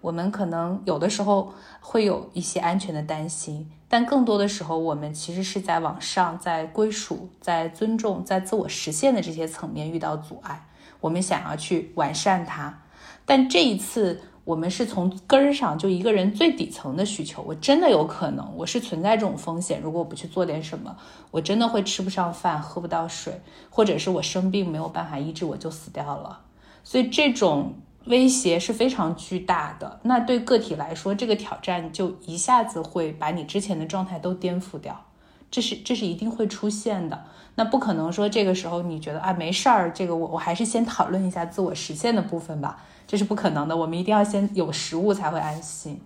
[0.00, 10.68] 我们可能有的时候会有一些安全的担心，但更多的时候，我们其实是在往上，在归属、在尊重、在自我实现的这些层面遇到阻碍。
[11.00, 12.82] 我们想要去完善它，
[13.24, 14.20] 但这一次。
[14.48, 19.78] 我们是从根儿上，就一个人最底层的需求，我真的有可能，我是存在这种风险。
[19.82, 20.96] 如果我不去做点什么，
[21.30, 26.40] 我真的会吃不上饭，喝不到水，或者是我生病没有办法医治，我就死掉了。
[26.82, 27.74] 所以这种
[28.06, 30.00] 威胁是非常巨大的。
[30.02, 35.04] 那对个体来说，这个挑战就一下子会把你之前的状态都颠覆掉，
[35.50, 37.24] 这是这是一定会出现的。
[37.56, 42.82] 那不可能说这个时候你觉得啊没事儿，这个我我还是先讨论一下自我实现的部分吧。
[43.06, 46.00] 这是不可能的，我们一定要先有食物才会安心。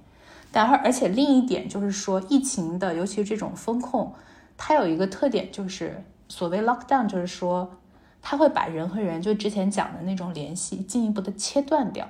[0.51, 4.15] 但而而且另一点就是说，疫情的尤其是这种风控，
[4.57, 7.71] 它有一个特点，就是所谓 lockdown，就是说
[8.23, 12.09] 它会把人和人就之前讲的那种联系进一步的切断掉。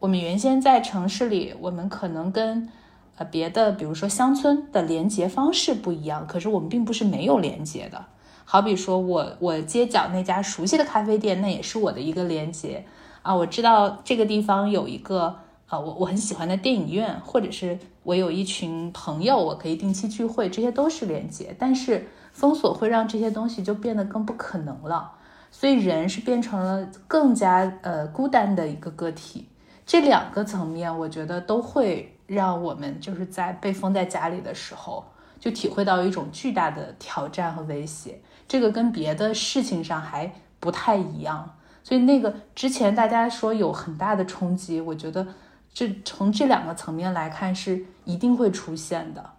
[0.00, 2.68] 我们原先在城市里，我们可能跟
[3.16, 8.04] 呃别的，比如说乡村的连接方式不一样，可是我们并不是没有连接的。
[8.44, 12.84] 好比说我我街角那家熟悉的咖啡店，那也是我的一个连接。
[13.22, 21.54] 啊，我知道这个地方有一个啊，我我很喜欢的电影院，或者是我有一群朋友，我可以定期聚会，这些都是连接。
[21.58, 25.12] 但是封锁会让这些东西就变得更不可能了，
[25.50, 29.48] 所以人是变成了更加呃孤单的一个个体。
[29.84, 35.04] 这两个层面，我觉得都会让我们就是在被封在家里的时候，
[35.38, 38.20] 就体会到一种巨大的挑战和威胁。
[38.46, 41.56] 这个跟别的事情上还不太一样。
[41.82, 45.26] 所以那个之前大家说有很大的冲击，我觉得
[45.74, 49.30] 这从这两个层面来看是一定会出现的。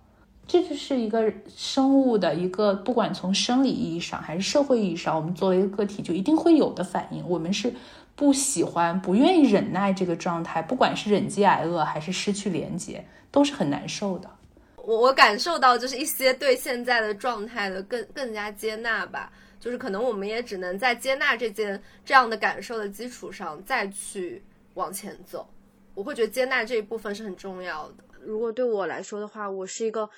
[0.48, 7.26] 这就是一个生物的一个，不管从生理意义上还是社会意义上，我们作为一个个体就一定会有的反应。
[7.28, 7.74] 我们是
[8.16, 14.30] 不喜欢、不愿意忍耐这个状态，不管是忍饥挨饿还是失去连接，都是很难受的。
[14.76, 19.32] 我我感受到就是一些对现在的状态的更更加接纳吧。
[19.60, 24.42] 就是可能我们也只能在接纳这件这样的感受的基础上再去
[24.74, 25.48] 往前走。
[25.94, 28.04] 我会觉得接纳这一部分是很重要的。
[28.26, 30.10] 如果对我来说的话，我是一个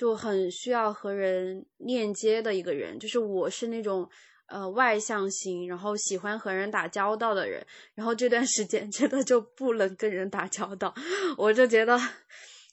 [0.00, 4.08] 就很需要和人链接的一个人，就是我是那种
[4.46, 7.62] 呃外向型，然后喜欢和人打交道的人。
[7.94, 10.94] 然后这段时间真的就不能跟人打交道，
[11.36, 12.00] 我就觉得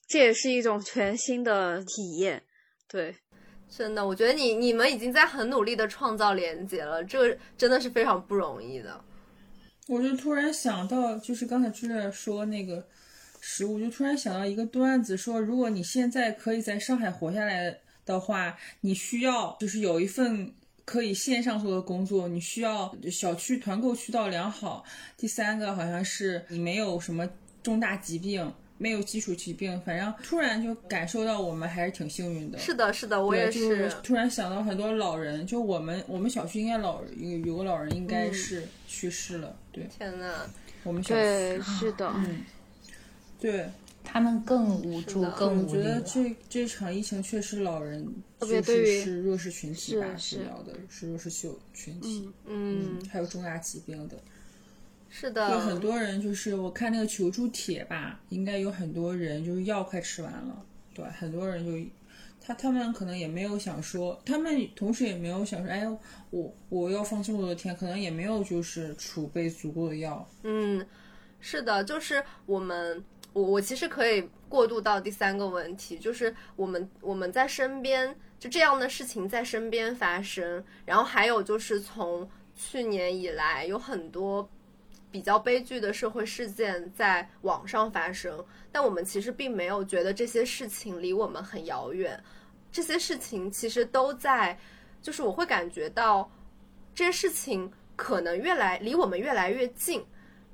[0.07, 2.41] 这也是一种全新的体验。
[2.87, 3.13] 对。
[3.69, 9.03] 真的，我觉得你你们已经在很努力的创造连接了，这个真的是非常不容易的。
[9.89, 12.87] 我就突然想到，就是刚才朱姐说那个
[13.49, 17.73] 食物，就突然想到一个段子，说如果你现在可以在上海活下来
[18.05, 24.83] 的话，你需要就是有一份可以线上做的工作，你需要小区团购渠道良好，
[25.15, 27.25] 第三个好像是你没有什么
[27.63, 28.53] 重大疾病。
[28.79, 32.59] 没有基础疾病，反正突然就感受到我们还是挺幸运的。
[32.59, 33.91] 是的，是的，我也是。
[34.03, 39.57] 突然想到很多老人，就我们我们小区应该老有有个老人应该是去世了。
[39.71, 40.47] 对，天呐，
[40.83, 42.45] 我们小区对是的，嗯，
[43.39, 43.69] 对。
[44.09, 48.07] 他们更无助，更我觉得这这场疫情确实老人
[48.39, 54.17] 确实是弱势群体吧，治疗的是弱势群群体，嗯，还有重大疾病的。
[55.09, 61.89] 是的，有很多人就是我看那个求助帖吧，应该有很多人就是药快吃完了，对，很多人就
[62.39, 65.85] 他他们可能也没有想说，他们同时也没有想说，哎，
[66.29, 70.25] 我我要放这么多天，可能也没有就是储备足够的药。
[70.43, 70.87] 嗯，
[71.41, 73.03] 是的，就是我们
[73.37, 84.47] 我我其实可以过渡到第三个问题，就是我们我们在身边就这样的事情在身边发生，然后还有就是从去年以来有很多。
[85.09, 92.21] 比较悲剧的社会事件在网上发生，但我们其实并没有觉得这些事情离我们很遥远。
[92.73, 94.59] 这些事情其实都在，
[95.01, 96.29] 就是我会感觉到
[96.93, 100.05] 这些事情可能越来离我们越来越近。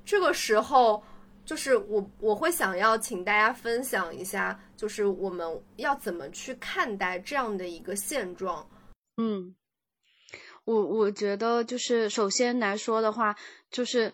[0.04, 1.02] 这个时候，
[1.44, 8.68] 就是我我会想要请大家分享一下，就是我们要怎么去看待这样的一个现状。
[9.16, 9.54] 嗯，
[10.64, 13.36] 我我觉得就是首先来说的话，
[13.70, 14.12] 就是。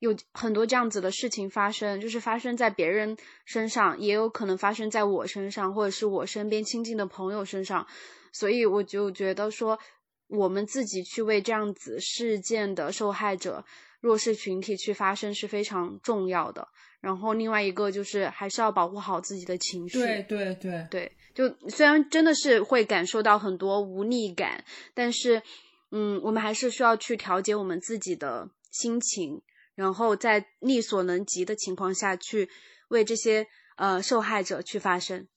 [0.00, 7.84] 有很多这样子的事情发生，就是发生在别人身上，也有可能发生在我身上，或者是我身边亲近的朋友身上。
[8.32, 9.80] 所以我就觉得说，
[10.28, 13.64] 我们自己去为这样子事件的受害者、
[14.00, 16.68] 弱势群体去发声是非常重要的。
[17.00, 19.98] 然后另外一个就是还是要保护好自己的情绪。
[19.98, 25.42] 对对对对，就虽然真的是会感受到很多无力感，但是
[25.90, 29.42] 嗯，我们还是需要去调节我们自己的心情。
[29.74, 32.50] 然后在力所能及的情况下去
[32.88, 33.46] 为这些
[33.76, 35.28] 呃受害者去发声，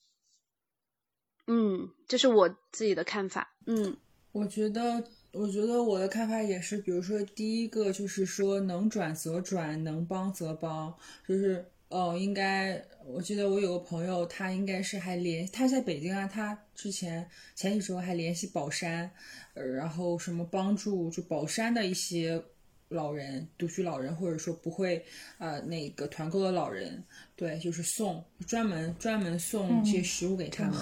[1.45, 3.53] 嗯，这是我自己的看法。
[3.67, 3.97] 嗯，
[4.31, 5.03] 我觉得
[5.33, 10.93] 我觉得我的看法也是，比如说第一个就是说能转则转，能帮则帮，
[11.25, 17.25] 就是呃，应该我记得我有个朋友，他应该是还联他在北京啊，他之前
[17.55, 19.09] 前几周还联系宝山，
[19.53, 22.43] 呃，然后什么帮助就宝山的一些
[22.89, 25.05] 老人，独居老人，或者说不会
[25.37, 27.01] 呃那个团购的老人，
[27.37, 30.73] 对，就是送专门专门送一些食物给他们。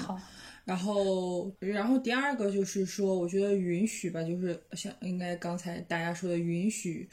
[0.70, 7.09] 然后，然后第二个就是说，我觉得允许吧，就是像应该刚才大家说的，允许，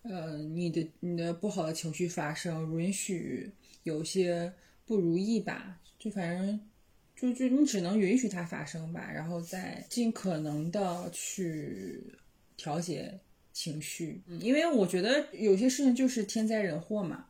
[0.00, 3.50] 呃，你的你的不好的情绪发生，允许
[3.82, 4.50] 有些
[4.86, 6.58] 不如意吧，就反正
[7.14, 12.02] 就就你只能允许它发生吧，然后再尽可能的去
[12.56, 13.12] 调节
[13.52, 17.26] 情绪，因为我觉得有些事情就是天灾人祸嘛，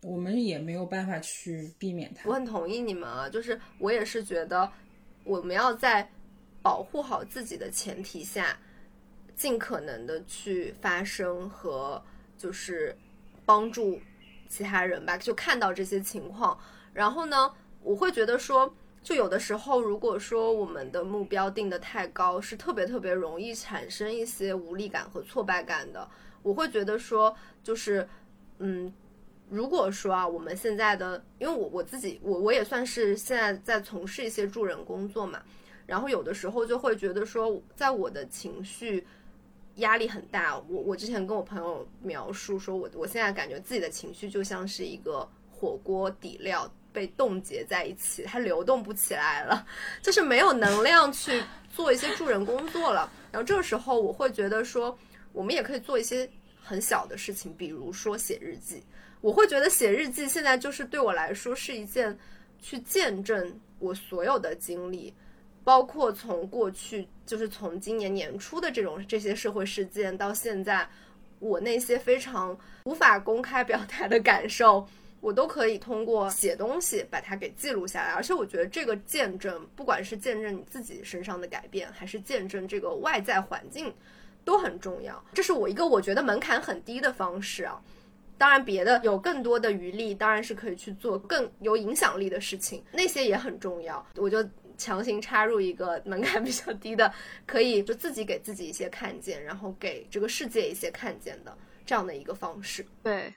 [0.00, 2.26] 我们也没有办法去避免它。
[2.26, 4.72] 我很同意你们啊，就是我也是觉得。
[5.24, 6.10] 我们要在
[6.62, 8.58] 保护好自己的前提下，
[9.36, 12.02] 尽可能的去发声和
[12.36, 12.96] 就是
[13.44, 14.00] 帮助
[14.48, 15.16] 其他人吧。
[15.16, 16.58] 就看到这些情况，
[16.92, 17.52] 然后呢，
[17.82, 26.08] 我会觉得说，就有的时候，如果说我们的目标定的太高，是特别特别容易产生一些无力感和挫败感的。
[26.42, 28.08] 我会觉得说，就是
[28.58, 28.92] 嗯。
[29.50, 35.42] 如果说啊，我们现在的，因为我我自己，我我也算是现在在从事一些助人工作嘛，
[35.86, 39.04] 然后有的时候就会觉得说，在我的情绪
[39.76, 49.66] 压力很大，我我之前跟我朋友描述说，我我现在感觉自己的情绪就像是一个火锅底料被冻结在一起，它流动不起来了，
[50.00, 51.42] 就是没有能量去
[51.72, 53.10] 做一些助人工作了。
[53.32, 54.96] 然后这个时候，我会觉得说，
[55.32, 56.30] 我们也可以做一些
[56.62, 58.80] 很小的事情，比如说写日记。
[59.20, 62.16] 我会觉得写日记现在就是对我来说是一件
[62.60, 65.14] 去见证我所有的经历，
[65.62, 70.88] 包括从过去就是从今年年初的这种这些社会事件到现在，
[71.38, 74.86] 我那些非常无法公开表达的感受，
[75.20, 78.12] 我都可以通过写东西把它给记录下来。
[78.12, 83.94] 而且我觉得这个见证，不管是见证你自己身上的改变，还是见证这个外在环境，
[84.44, 85.22] 都很重要。
[85.34, 87.80] 这是我一个我觉得门槛很低的方式啊。
[88.40, 94.02] 当然，别的有更多的余力，当然是可以去做更有影响力的事情，那些也很重要。
[94.16, 94.42] 我就
[94.78, 97.12] 强行插入一个门槛比较低的，
[97.46, 102.86] 可以就自己给自己一些看见，然后给这个世界一些看见的这样的一个方式。
[103.02, 103.34] 对，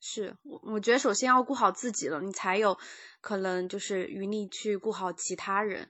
[0.00, 2.78] 是我我觉得首先要顾好自己了，你才有
[3.20, 5.86] 可能就是余力去顾好其他人。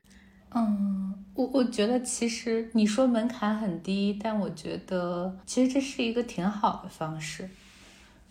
[0.52, 7.48] 嗯，我我觉得其实你说门槛很低，但我觉得其实这是一个挺好的方式。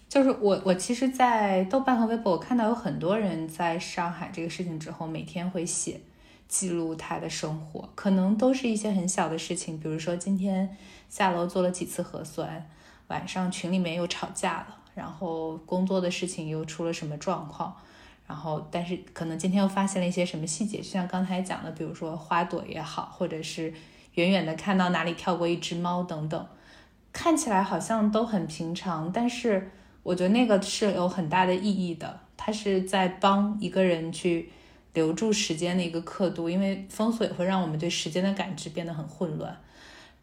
[0.09, 5.99] 就是我，我其实，在豆瓣和微博，我看到有很多人在上海这个事情之后，每天会写
[6.47, 10.77] 记录他的生活，可能都是一些很小的事情，比如说今天
[11.09, 12.69] 下楼做了几次核酸，
[13.07, 17.75] 晚上群里面又吵架了，然后工作的事情又出了什么状况，
[18.25, 23.73] 然后但是可能今天又发现了一些什么细节，就像刚才讲的，比如说花朵也好，或者是
[24.13, 26.47] 远远的看到哪里跳过一只猫等等，
[27.11, 29.69] 看起来好像都很平常，但是。
[30.07, 34.49] 我觉得那个是有很大的意义的，它是在帮一个人去
[34.93, 39.59] 留住时间的一个刻度，因为封锁也会让我们对时间的感知变得很混乱。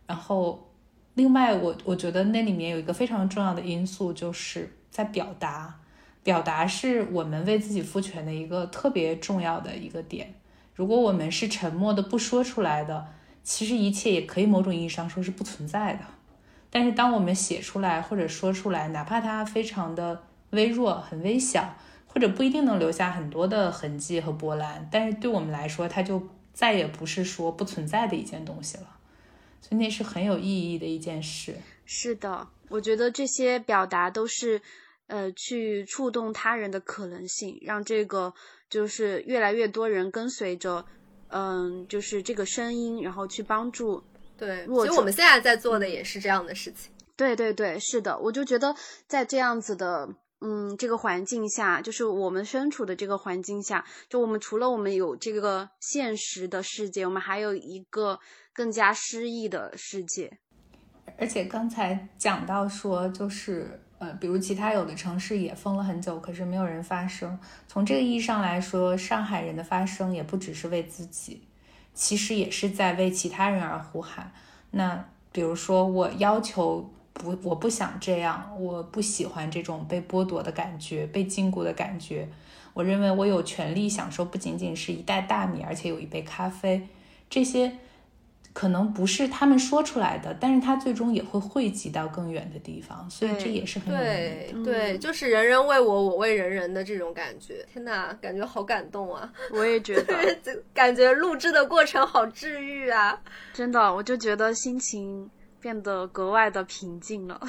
[0.07, 0.71] 然后，
[1.13, 5.79] 另外，我我觉得那里面有一个非常重要的因素，就是在表达，
[6.23, 10.33] 表达是我们为自己赋权的一个特别重要的一个点。
[10.75, 13.07] 如果我们是沉默的不说出来的，
[13.43, 16.01] 其实一切也可以某种意义上说是不存在的。
[16.77, 21.77] 但是，当我们写出来或者说出来，哪怕它非常的微弱、很微小，
[22.09, 26.21] 或者不一定能留下很多的痕迹和波澜，但是对我们来说，它就
[26.53, 28.99] 再也不是说不存在的一件东西了。
[29.61, 31.55] 所以，那是很有意义的一件事。
[31.87, 34.61] 是的，我觉得这些表达都是，
[35.07, 38.35] 呃，去触动他人的可能性，让这个
[38.69, 40.85] 就是越来越多人跟随着，
[41.29, 44.03] 嗯，就是这个声音，然后去帮助。
[44.45, 46.93] 对，所以我们现在在做的也是这样的事情。
[47.17, 48.75] 对对对，是的，我就觉得
[49.07, 50.09] 在这样子的，
[50.41, 58.19] 嗯，这个环境下，就是我们身处的这个环境下，就我们除了我们有这个现实的世界，我们还有一个
[58.53, 60.39] 更加诗意的世界。
[61.17, 67.39] 而且刚才讲到说，就是呃，比如其他有的城市也封了很久，可是没有人发声。
[67.69, 71.47] 从这个意义上来说，上海人的发声也不只是为自己。
[71.95, 74.33] 其实也是在为其他人而呼喊。
[74.73, 82.29] 那比如说，我要求不，我不想这样，我不喜欢这种被剥夺的感觉，被禁锢的感觉。
[82.73, 86.89] 我认为我有权利享受不仅仅是一袋大米，而且有一杯咖啡。
[87.31, 87.79] 这些
[88.55, 94.73] 可能不是他们说出来的，但是它最终也会汇集到更远的地方，所以这也是很有对意义的。
[94.73, 97.67] 对，就是人人为我，我为人人的这种感觉。
[97.73, 99.31] 天哪，感觉好感动啊！
[99.51, 100.17] 我也觉得，
[100.73, 103.21] 感觉录制的过程好治愈啊！
[103.53, 105.29] 真的，我就觉得心情
[105.61, 107.41] 变得格外的平静了。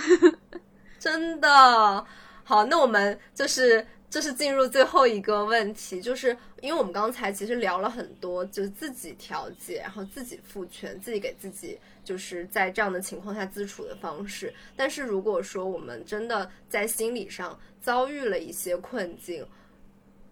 [0.97, 2.03] 真的
[2.43, 14.53] 好，那我们就是这是进入最后一个问题，就是因为我们刚才其实聊了很多，就是自己调节，然后自己赋权，自己给自己就是在这样的情况下自处的方式。
[14.76, 19.45] 但是如果说我们真的在心理上遭遇了一些困境，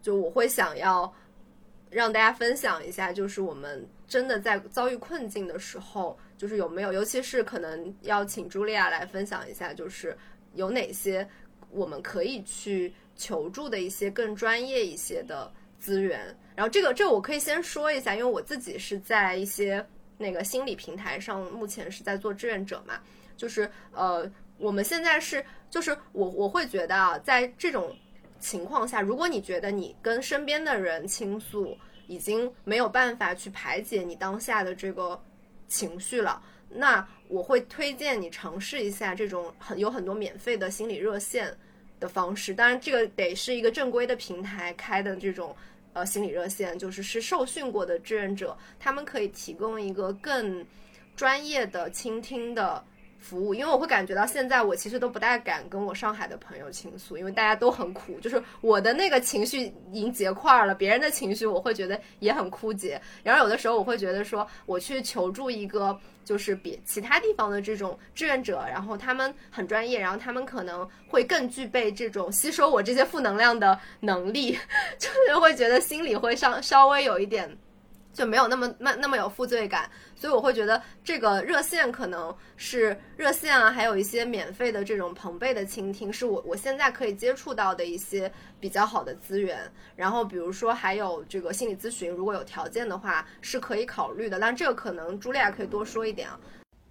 [0.01, 1.13] 就我会想要
[1.89, 10.17] 让大家分享一下，就是我们真的在遭遇困境的时候，就是有没有，尤其是可能要请茱莉亚来分享一下，就是
[10.53, 11.27] 有哪些
[11.69, 16.35] 我们可以去求助的一些更专业一些的资源。
[16.55, 19.85] 然后这个这我可以先说一下，因为我自己是在一些
[20.17, 22.99] 那个心理平台上，目前是在做志愿者嘛，
[23.35, 27.95] 就是呃，我们现在是就是我我会觉得啊，在这种
[28.39, 31.75] 情况下，如果你觉得你跟身边的人倾诉
[32.07, 35.19] 已经没有办法去排解你当下的这个
[35.67, 36.39] 情绪了，
[36.69, 41.57] 那我会推荐你尝试一下这种很有很多免费的心理热线
[42.03, 42.53] 的方式。
[42.53, 45.55] 当然，这个得是一个正规的平台开的这种
[45.93, 50.65] 呃心理热线，就是是受训过的志愿者，他们可以提供一个更
[51.15, 52.83] 专业的倾听的。
[53.23, 63.01] 服务，因为我会感觉到现在我其实都不大敢跟我上海的朋友倾诉，因为大家都很苦，就是我的那个情绪已经结块了，别人的情绪我会觉得也很枯竭。
[63.23, 74.57] 然后有的时候我会觉得说，我去求助一个就是别其他地方的这种志愿者，然后他们很专业，然后他们可能会更具备这种吸收我这些负能量的能力，
[74.99, 77.49] 就是会觉得心里会上稍微有一点。
[78.13, 89.57] 就没有那么那那么有负罪感，所以我会觉得这个热线可能是热线啊，还有一些免费的这种朋辈的倾听，是我我现在可以接触到的一些比较好的资源。
[89.95, 94.39] 然后比如说还有这个心理咨询，如果有条件的话是可以考虑的。
[94.39, 96.39] 但这个可能茱莉亚可以多说一点啊。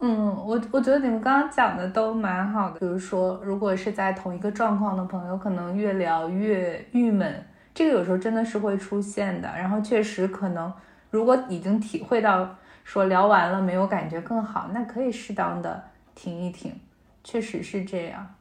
[0.00, 2.80] 嗯，我我觉得你们刚刚讲的都蛮好的。
[2.80, 9.48] 比如说，如果是在同一个状况的朋友，可能越聊越郁闷，这个有时候真的是会出现的。
[9.56, 10.72] 然后确实可能。
[11.12, 15.84] 如果已经体会到说聊完了没有感觉更好，那可以适当的
[16.14, 16.74] 停一停，
[17.22, 18.34] 确实是这样。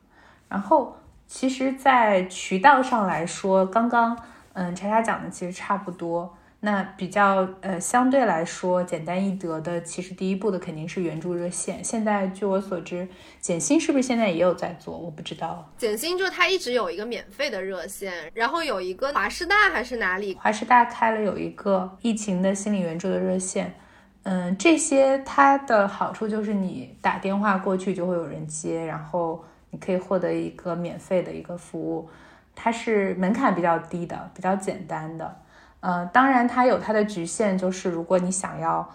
[0.47, 0.97] 然后
[1.27, 4.17] 其实，在渠道上来说，刚刚
[4.53, 6.35] 嗯查查讲的其实差不多。
[6.63, 11.83] 那比较呃相对来说简单易得的，其实第一步的肯定是援助热线。
[11.83, 13.07] 现在据我所知，
[13.39, 14.95] 简心是不是现在也有在做？
[14.95, 15.67] 我不知道。
[15.79, 20.35] 简心就它一直有一个免费的热线，然后有一个华师大还是哪里？
[20.35, 23.73] 华师大开了有一个疫情的心理援助的热线。
[24.21, 32.07] 嗯，这些它的好处就是你打电话过去就会有人接，然后你可以获得一个免费的一个服务，
[32.53, 35.41] 它是门槛比较低的，比较简单的。
[35.81, 38.87] 呃，当然它有它的局限，就是如果你想要，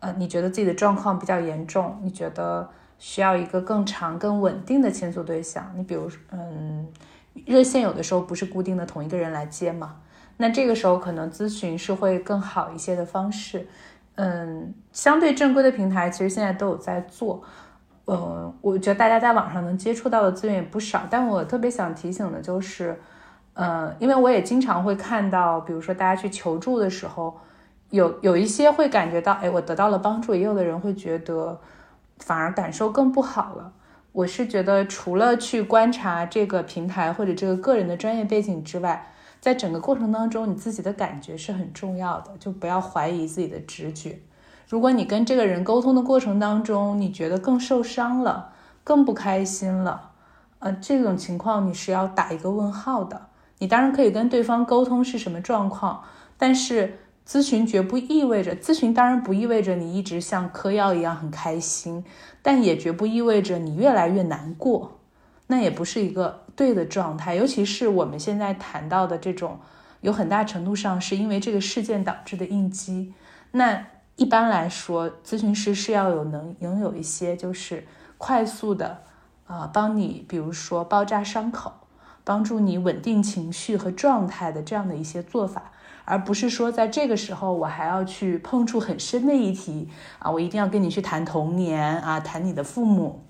[0.00, 2.68] 呃，你觉得自己的状况比较严重，你觉得
[2.98, 6.84] 需要一个更长、更稳定的倾诉对象，你比如，嗯，
[7.46, 9.96] 热线有的时候不是固定的同一个人来接嘛，
[10.36, 13.68] 那这个时候可能咨询是会更好一些的方式。
[14.16, 17.40] 嗯，相对正规的平台其实现在都有在做，
[18.06, 23.00] 嗯，我觉得大家在网上能接触到的资源也不少，但我特别想提醒的就是。
[23.54, 27.38] 嗯，因为我也经常会看到，比如说大家去求助的时候，
[27.90, 31.60] 有有一些会感觉到，哎，我得到了帮助；也有的人会觉得，
[32.18, 33.72] 反而感受更不好了。
[34.12, 44.18] 我是觉得，除了去观察这个平台或者这个个人的专业背景之外，在整个过程当中，你自己的感觉是很重要的，就不要怀疑自己的直觉。
[44.68, 50.12] 如果你跟这个人沟通的过程当中，你觉得更受伤了，更不开心了，
[50.60, 53.20] 呃，这种情况你是要打一个问号的。
[53.62, 56.02] 你当然可以跟对方沟通是什么状况，
[56.36, 62.04] 但是咨询绝不意味着咨询，当然不意味着你一直像嗑药一样很开心，
[62.42, 64.98] 但也绝不意味着你越来越难过，
[65.46, 67.36] 那也不是一个对的状态。
[67.36, 69.60] 尤其是我们现在谈到的这种，
[70.00, 73.14] 有很大程度上是因为这个事件导致的应激。
[73.52, 73.86] 那
[74.16, 77.86] 一般来说，咨询师是要有能拥有一些就是
[78.18, 79.02] 快速的
[79.46, 81.74] 啊，帮你比如说包扎伤口。
[82.24, 85.72] 帮助你稳定情绪和状态的这样的一些做法，
[86.04, 93.20] 而不是说在这个时候我还要去碰触很深的议题啊，我一定要跟你去谈童年啊，谈你的父母，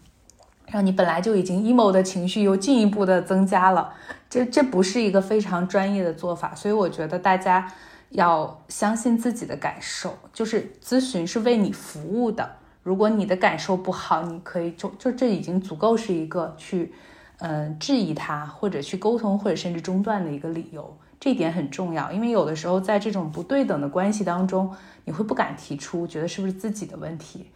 [0.66, 3.94] 让你本来就已经 emo 的情绪又进一步的增加了，
[4.28, 7.72] 这这不是一个非常专业的做法，所以我觉得大家
[8.10, 16.92] 要相信自己的感受，就是咨询是为你服务的，如果你的感受不好，你可以就就这已经足够是一个去，
[17.38, 20.96] 嗯，质疑他或者去沟通或者甚至中断的一个理由。
[21.18, 24.74] 这一点很重要，因为有的时候在这种不对等的关系当中，
[25.04, 27.50] 你会不敢提出，觉得是不是自己的问题。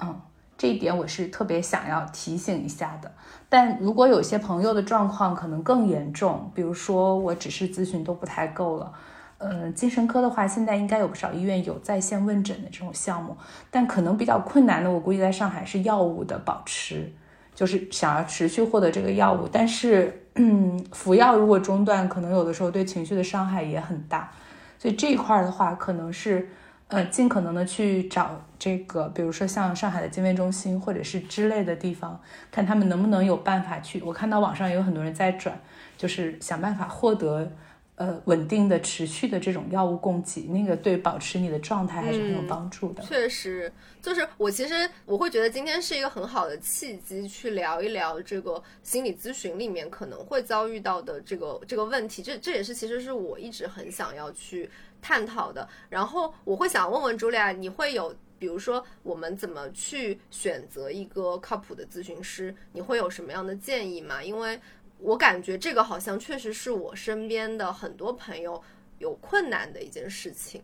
[0.00, 0.20] 嗯，
[0.58, 3.12] 这一点我是特别想要提醒一下的。
[3.48, 8.92] 但如果有些朋友的状况可能更严重，比如说我只是咨询都不太够了。
[9.38, 13.36] 嗯，精神科的话，现在应该有不少医院有在线问诊的这种项目，
[13.70, 17.12] 但可能比较困难的，我估计在上海是药物的保持，
[17.54, 24.30] 就是想要持续获得这个药物，但是，嗯，服药如果中断，可能有的时候对情绪的伤害也很大，
[24.78, 26.48] 所以这一块的话，可能是，
[26.88, 34.02] 呃，尽可能的去找这个，比如说像上海的精卫中心或者是之类的地方，看他们能不能有办法去。
[34.02, 35.56] 我看到网上有很多人在转，
[35.96, 37.50] 就是想办法获得。
[37.96, 43.00] 呃，稳定的、持续的这种药物供给，那个对保持你的状态还是很有帮助的。
[43.04, 43.72] 确实，
[44.02, 52.20] 就是我其实我会觉得今天是一个很好的契机，去聊一聊这个心理咨询里面可能会遭遇到的这个这个问题。
[52.20, 54.68] 这这也是其实是我一直很想要去
[55.00, 55.68] 探讨的。
[55.88, 62.52] 然后我会想问问茱莉亚，你会有比如说我们怎么去选择一个靠谱的咨询师？
[62.72, 64.20] 你会有什么样的建议吗？
[64.20, 64.60] 因为
[65.04, 68.60] 我感觉这个好像确实是我身边的很多朋友
[68.98, 70.62] 有困难的一件事情，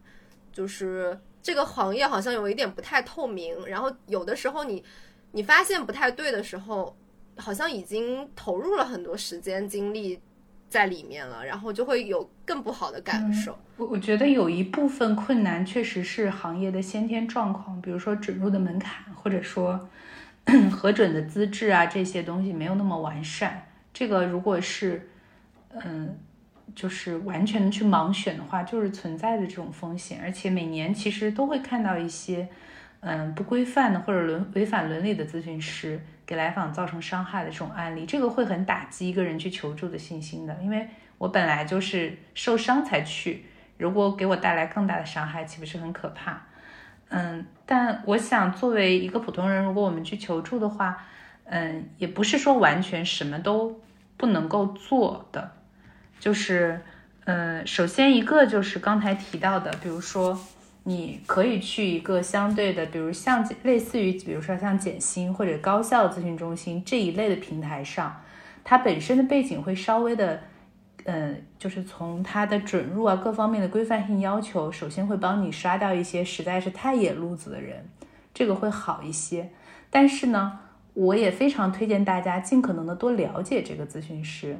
[0.51, 4.82] 就是这个行业好像有一点不太透明，然后有的时候你
[5.32, 6.97] 你发现不太对的时候，
[7.36, 10.18] 好像已经投入了很多时间精力
[10.70, 13.59] 在里面了，然后就会有更不好的感受。
[13.76, 19.86] 我我觉得有一部分困难确实是行业的先天状况，比如说准入的门槛，或者说
[20.72, 23.66] 核准的资质啊，这些东西没有那么完善。
[23.93, 25.09] 这个如果是，
[25.84, 26.18] 嗯，
[26.74, 30.20] 就是完全的去盲选的话，就是存在的这种风险。
[30.22, 32.49] 而且每年其实都会看到一些，
[33.01, 40.57] 嗯，不规范的或者伦违反伦理的咨询师给来访造成伤害的这种案例，这个会很打击一个人去求助的信心的。
[40.62, 40.88] 因为
[41.18, 43.45] 我本来就是受伤才去，
[43.76, 46.41] 如果给我带来更大的伤害，岂不是很可怕？
[47.09, 51.05] 嗯，但我想作为一个普通人，如果我们去求助的话，
[51.45, 53.80] 嗯，也不是说完全什么都
[54.16, 55.53] 不能够做的，
[56.20, 56.80] 就是，
[57.24, 60.38] 嗯，首先一个就是刚才提到的，比如说
[60.84, 68.22] 你可以去一个相对的，比如像类似于，比如说像简心或者高校咨询中心这一类的平台上，
[68.62, 70.41] 它本身的背景会稍微的，
[71.05, 77.88] 嗯，就是从它的准入啊各方面的规范性要求，首先会帮你刷掉一些实在是太野路子的人，
[78.32, 79.51] 这个会好一些，
[79.91, 80.61] 但是呢。
[81.01, 84.59] 我也非常推荐大家尽可能的多了解这个咨询师，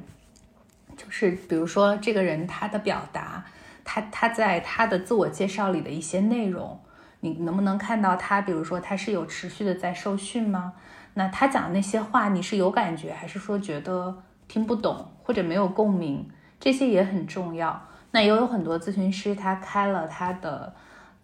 [0.97, 3.45] 就是比如说这个人他的表达，
[3.83, 6.79] 他他在他的自我介绍里的一些内容，
[7.19, 8.41] 你能不能看到他？
[8.41, 10.73] 比如说他是有持续的在受训吗？
[11.13, 16.27] 那他讲的那些话你是有感觉，还是说觉得听不懂或者没有共鸣？
[16.59, 17.79] 这些也很重要。
[18.09, 20.73] 那也有很多咨询师他开了他的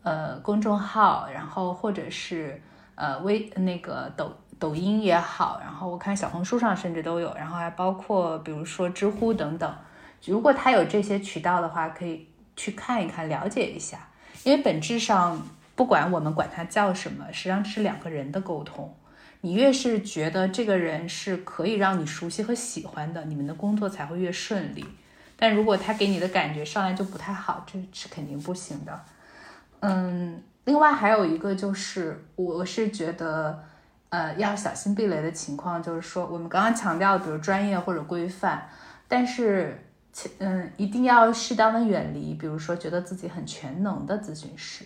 [0.03, 2.61] 呃公众号，然后或者是
[2.93, 4.32] 呃微那个抖。
[4.59, 9.75] 抖音也好，然后我看小红书上甚至都有，然后还包括比如说知乎等等。
[10.25, 14.09] 如果他有这些渠道的话，可以去看一看，了解一下。
[14.43, 15.39] 因为本质上，
[15.75, 18.95] 不管我们管他叫什么，实际上是两个人的沟通。
[19.41, 24.83] 你越是觉得这个人是可以让你熟悉和喜欢的，你们的工作才会越顺利。
[25.35, 28.99] 但如果他给你的感觉上来就不太好，这是肯定不行的。
[29.81, 33.63] 嗯，另外还有一个就是，我是觉得。
[34.09, 38.69] 呃，要小心避雷的情况，就是说我们刚刚强调，比如专业或者规范，
[39.05, 39.83] 但是，
[40.39, 44.85] 嗯，一定要适当的远离，比如说觉得自己很全能的咨询师，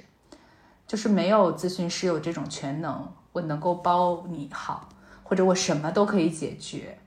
[0.88, 4.90] 就是没有咨询师有这种全能，我能够包你好，
[5.24, 6.98] 或者我什么都可以解决。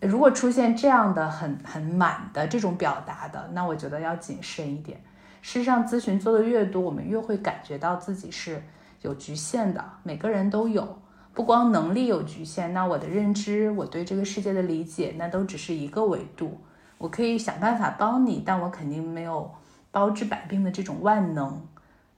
[0.00, 4.98] 如果出现这样的很很满的这种表达的，那我觉得要谨慎一点。
[5.42, 8.62] 事实上，咨询做的越多，我们越会感觉到自己是
[9.02, 10.98] 有局限的，每个人都有。
[11.38, 16.60] 不光能力有局限，那我的认知，我对这个世界的理解，那都只是一个维度。
[16.98, 19.48] 我可以想办法帮你，但我肯定没有
[19.92, 21.64] 包治百病的这种万能。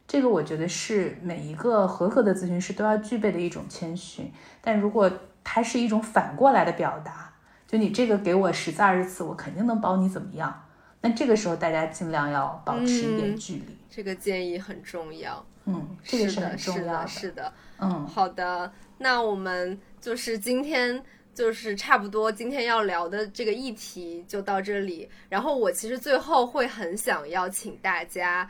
[0.08, 4.32] 这个我觉得是每一个合格的咨询师都要具备的一种谦逊。
[4.62, 5.12] 但如果
[5.44, 7.30] 它是一种反过来的表达，
[7.68, 10.62] 就你这个给我十次二十次，我肯定能帮你怎么样？
[11.02, 13.76] 那这个时候大家尽量要保持一点距离。
[13.90, 15.44] 这个建议很重要。
[15.66, 17.06] 嗯，这个是很重要的。
[17.06, 18.72] 是的，嗯，好的。
[19.02, 21.02] 那我们就是今天
[21.34, 25.08] 就是差不多今天要聊的这个议题就到这里。
[25.30, 28.48] 然后我其实最后会很想要请大家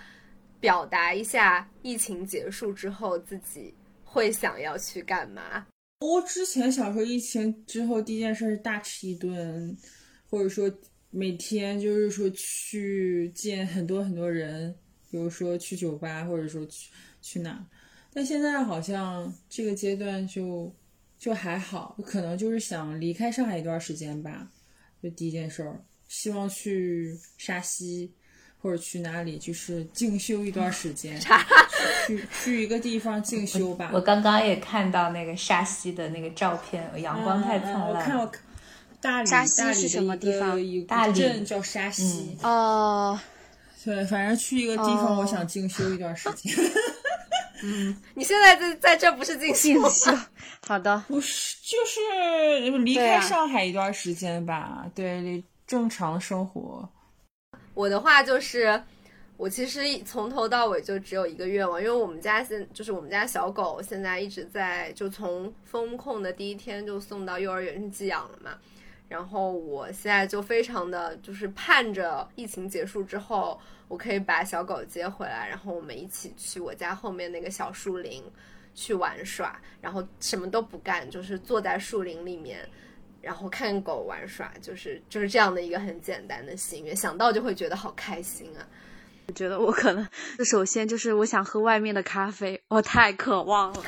[0.59, 3.73] 表达一下疫情结束之后自己
[4.03, 5.65] 会想要去干嘛？
[6.01, 9.77] 我之前想说，疫情之后第一件事是大吃一顿，
[10.29, 10.69] 或者说
[11.11, 14.75] 每天就是说去见很多很多人，
[15.11, 16.91] 比如说去酒吧，或者说去
[17.23, 17.65] 去哪。
[18.13, 20.75] 但现在好像这个阶段就
[21.19, 24.49] 就还好，可能就是想离开上海一段时间吧。
[25.03, 28.13] 就第一件事儿，希望去沙溪
[28.59, 31.19] 或者去哪里，就是静修一段时间，
[32.07, 33.91] 去去一个地方静修吧。
[33.95, 37.89] 我刚刚也看到那个沙溪的那个照片，阳光太灿烂。
[37.89, 38.31] 我看我
[39.01, 40.59] 大理沙溪是什么地方？
[40.87, 42.37] 大理镇叫沙溪。
[42.43, 43.19] 哦，
[43.83, 46.53] 对，反正去一个地方，我想静修一段时间。
[47.63, 49.81] 嗯，你现在在在这不是进修？
[50.67, 54.87] 好的，不是，就是离开上海一段时间吧。
[54.95, 56.89] 对，正常生活。
[57.75, 58.83] 我的话就是，
[59.37, 68.51] 我其实从头到尾就只有一个愿望，因为我们家现就是我们家小狗现在一直在，就从封控的第一天就送到幼儿园去寄养了嘛。
[69.11, 78.23] 然后我现在就非常的就是盼着疫情结束之后，我可以把小狗接回来，然后我们一起去我家后面那个小树林
[78.73, 82.61] 去玩耍，然后什么都不干，就是坐在树林里面，
[83.21, 88.63] 然后看狗玩耍，就是就是这样的一个很简单的心愿，想到就会觉得好开心啊。
[89.31, 90.05] 我觉得我可能，
[90.45, 93.83] 首先就是我想喝外面的咖啡，我太渴望了，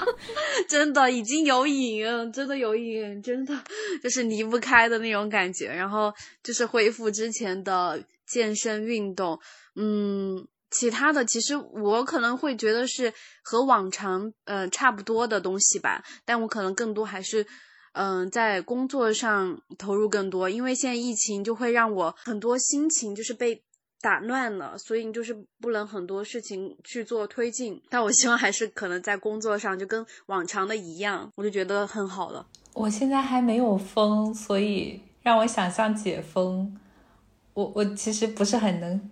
[0.66, 3.54] 真的已经有瘾，真的有瘾，真的
[4.02, 5.66] 就是离不开的那种感觉。
[5.66, 6.10] 然后
[6.42, 9.38] 就是恢复之前的健身运动，
[9.76, 13.12] 嗯，其他的其实我可能会觉得是
[13.44, 17.46] 和往常呃差不多的东西吧，但我可能更多还是
[17.92, 23.62] 嗯在工作上投入更多，因为现在疫情就会让我很多心情就是被。
[24.00, 27.80] 打乱了，所以你就是不能很多事情去做推进。
[27.88, 32.46] 但我希望还是可能在工作上就跟往常的一样，我就觉得很好了。
[32.72, 36.74] 我现在还没有封，所以让我想象解封，
[37.52, 39.10] 我我其实不是很能，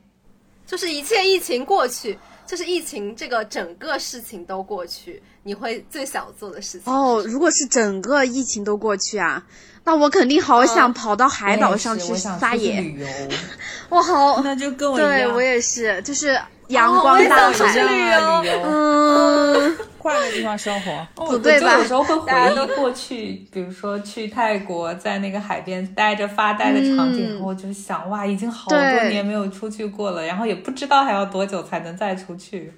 [0.64, 2.18] 就是一切疫情过去，
[2.49, 7.23] 就是疫情这个整个事情都过去，你会最想做的事情哦。
[7.27, 9.45] 如果是整个疫情都过去啊。
[9.85, 12.95] 那我肯定好想跑到海岛上去撒野，
[13.89, 17.75] 我好，那就跟我一样，对我也是，就是阳光大海。
[17.75, 19.79] 旅游，嗯，
[20.09, 21.75] 换个地方生活，不对吧？
[21.75, 28.79] 有时候会回忆过去，比如说去泰国，在那个海边待着发呆的场景，我就想，哇，已经好多
[29.11, 32.73] 年没有出去过了，然后也不知道还要多久才能再出去。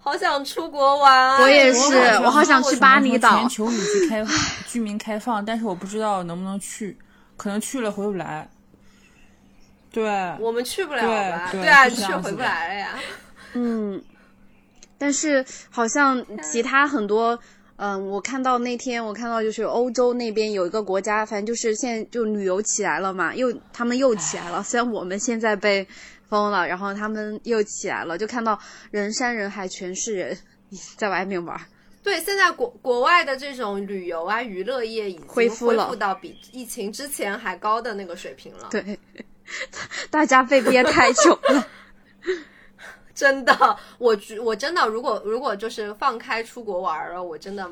[0.00, 3.38] 好想出国玩啊，我也是，我好想去巴厘岛。
[3.38, 4.26] 全球旅居开
[4.66, 6.98] 居民开放，但是我不知道能不能去，
[7.36, 8.48] 可能去了回不来。
[9.92, 10.02] 对，
[10.40, 11.48] 我们去不了吧？
[11.52, 12.88] 对啊，去回不来了呀。
[13.54, 14.02] 嗯，
[15.02, 17.36] 但是好像其他很多，
[17.74, 24.62] 嗯，我看到那天我看到就是欧洲那边有一个国家，反正就是现在就旅游起来了嘛，又他们又起来了。
[24.64, 25.84] 虽然我们现在被。
[26.32, 28.58] 封了，然后他们又起来了，就看到
[28.90, 30.38] 人山人海，全是人
[30.96, 31.60] 在外面玩。
[32.02, 38.68] 对，现在国国外的这种旅游啊，娱乐业已经恢复到比疫情之前还高的那个水平了。
[38.70, 38.98] 对，
[40.10, 41.68] 大家被憋太久了。
[43.14, 43.54] 真的，
[43.98, 47.68] 我我真的，如果如果就是放开出国玩了，我真的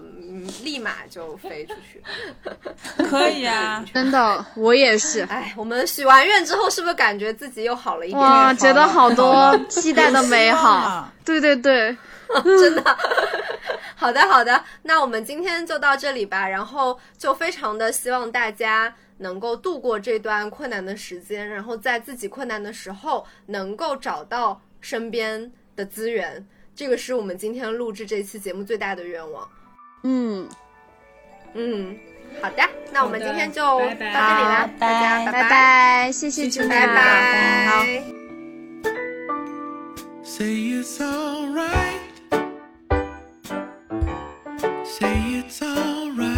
[0.62, 2.03] 立马就飞出去。
[3.09, 5.22] 可以啊， 真的，我也是。
[5.22, 8.20] 哎，我们许完愿之后，是不是感觉自己又好了一点？
[8.20, 11.11] 哇，觉得好多期待的美好。
[11.24, 11.97] 对对对，
[12.45, 12.99] 真的。
[13.97, 16.47] 好的好的，那我们今天就到这里吧。
[16.47, 24.61] 然后就非常的希望大家能够度过这段困难的时间，然后在自己困难的时候能够找到。
[24.81, 29.49] 身边的资源这个是我们今天录制这期节目最大的愿望。
[30.03, 30.49] 嗯。
[31.55, 31.99] 嗯
[32.41, 32.62] 好的
[32.93, 36.12] 那我们今天就到这里啦大家拜拜。
[36.12, 38.20] 谢谢拜拜。
[40.41, 42.01] say it's alright.
[44.85, 46.30] Say it's alright.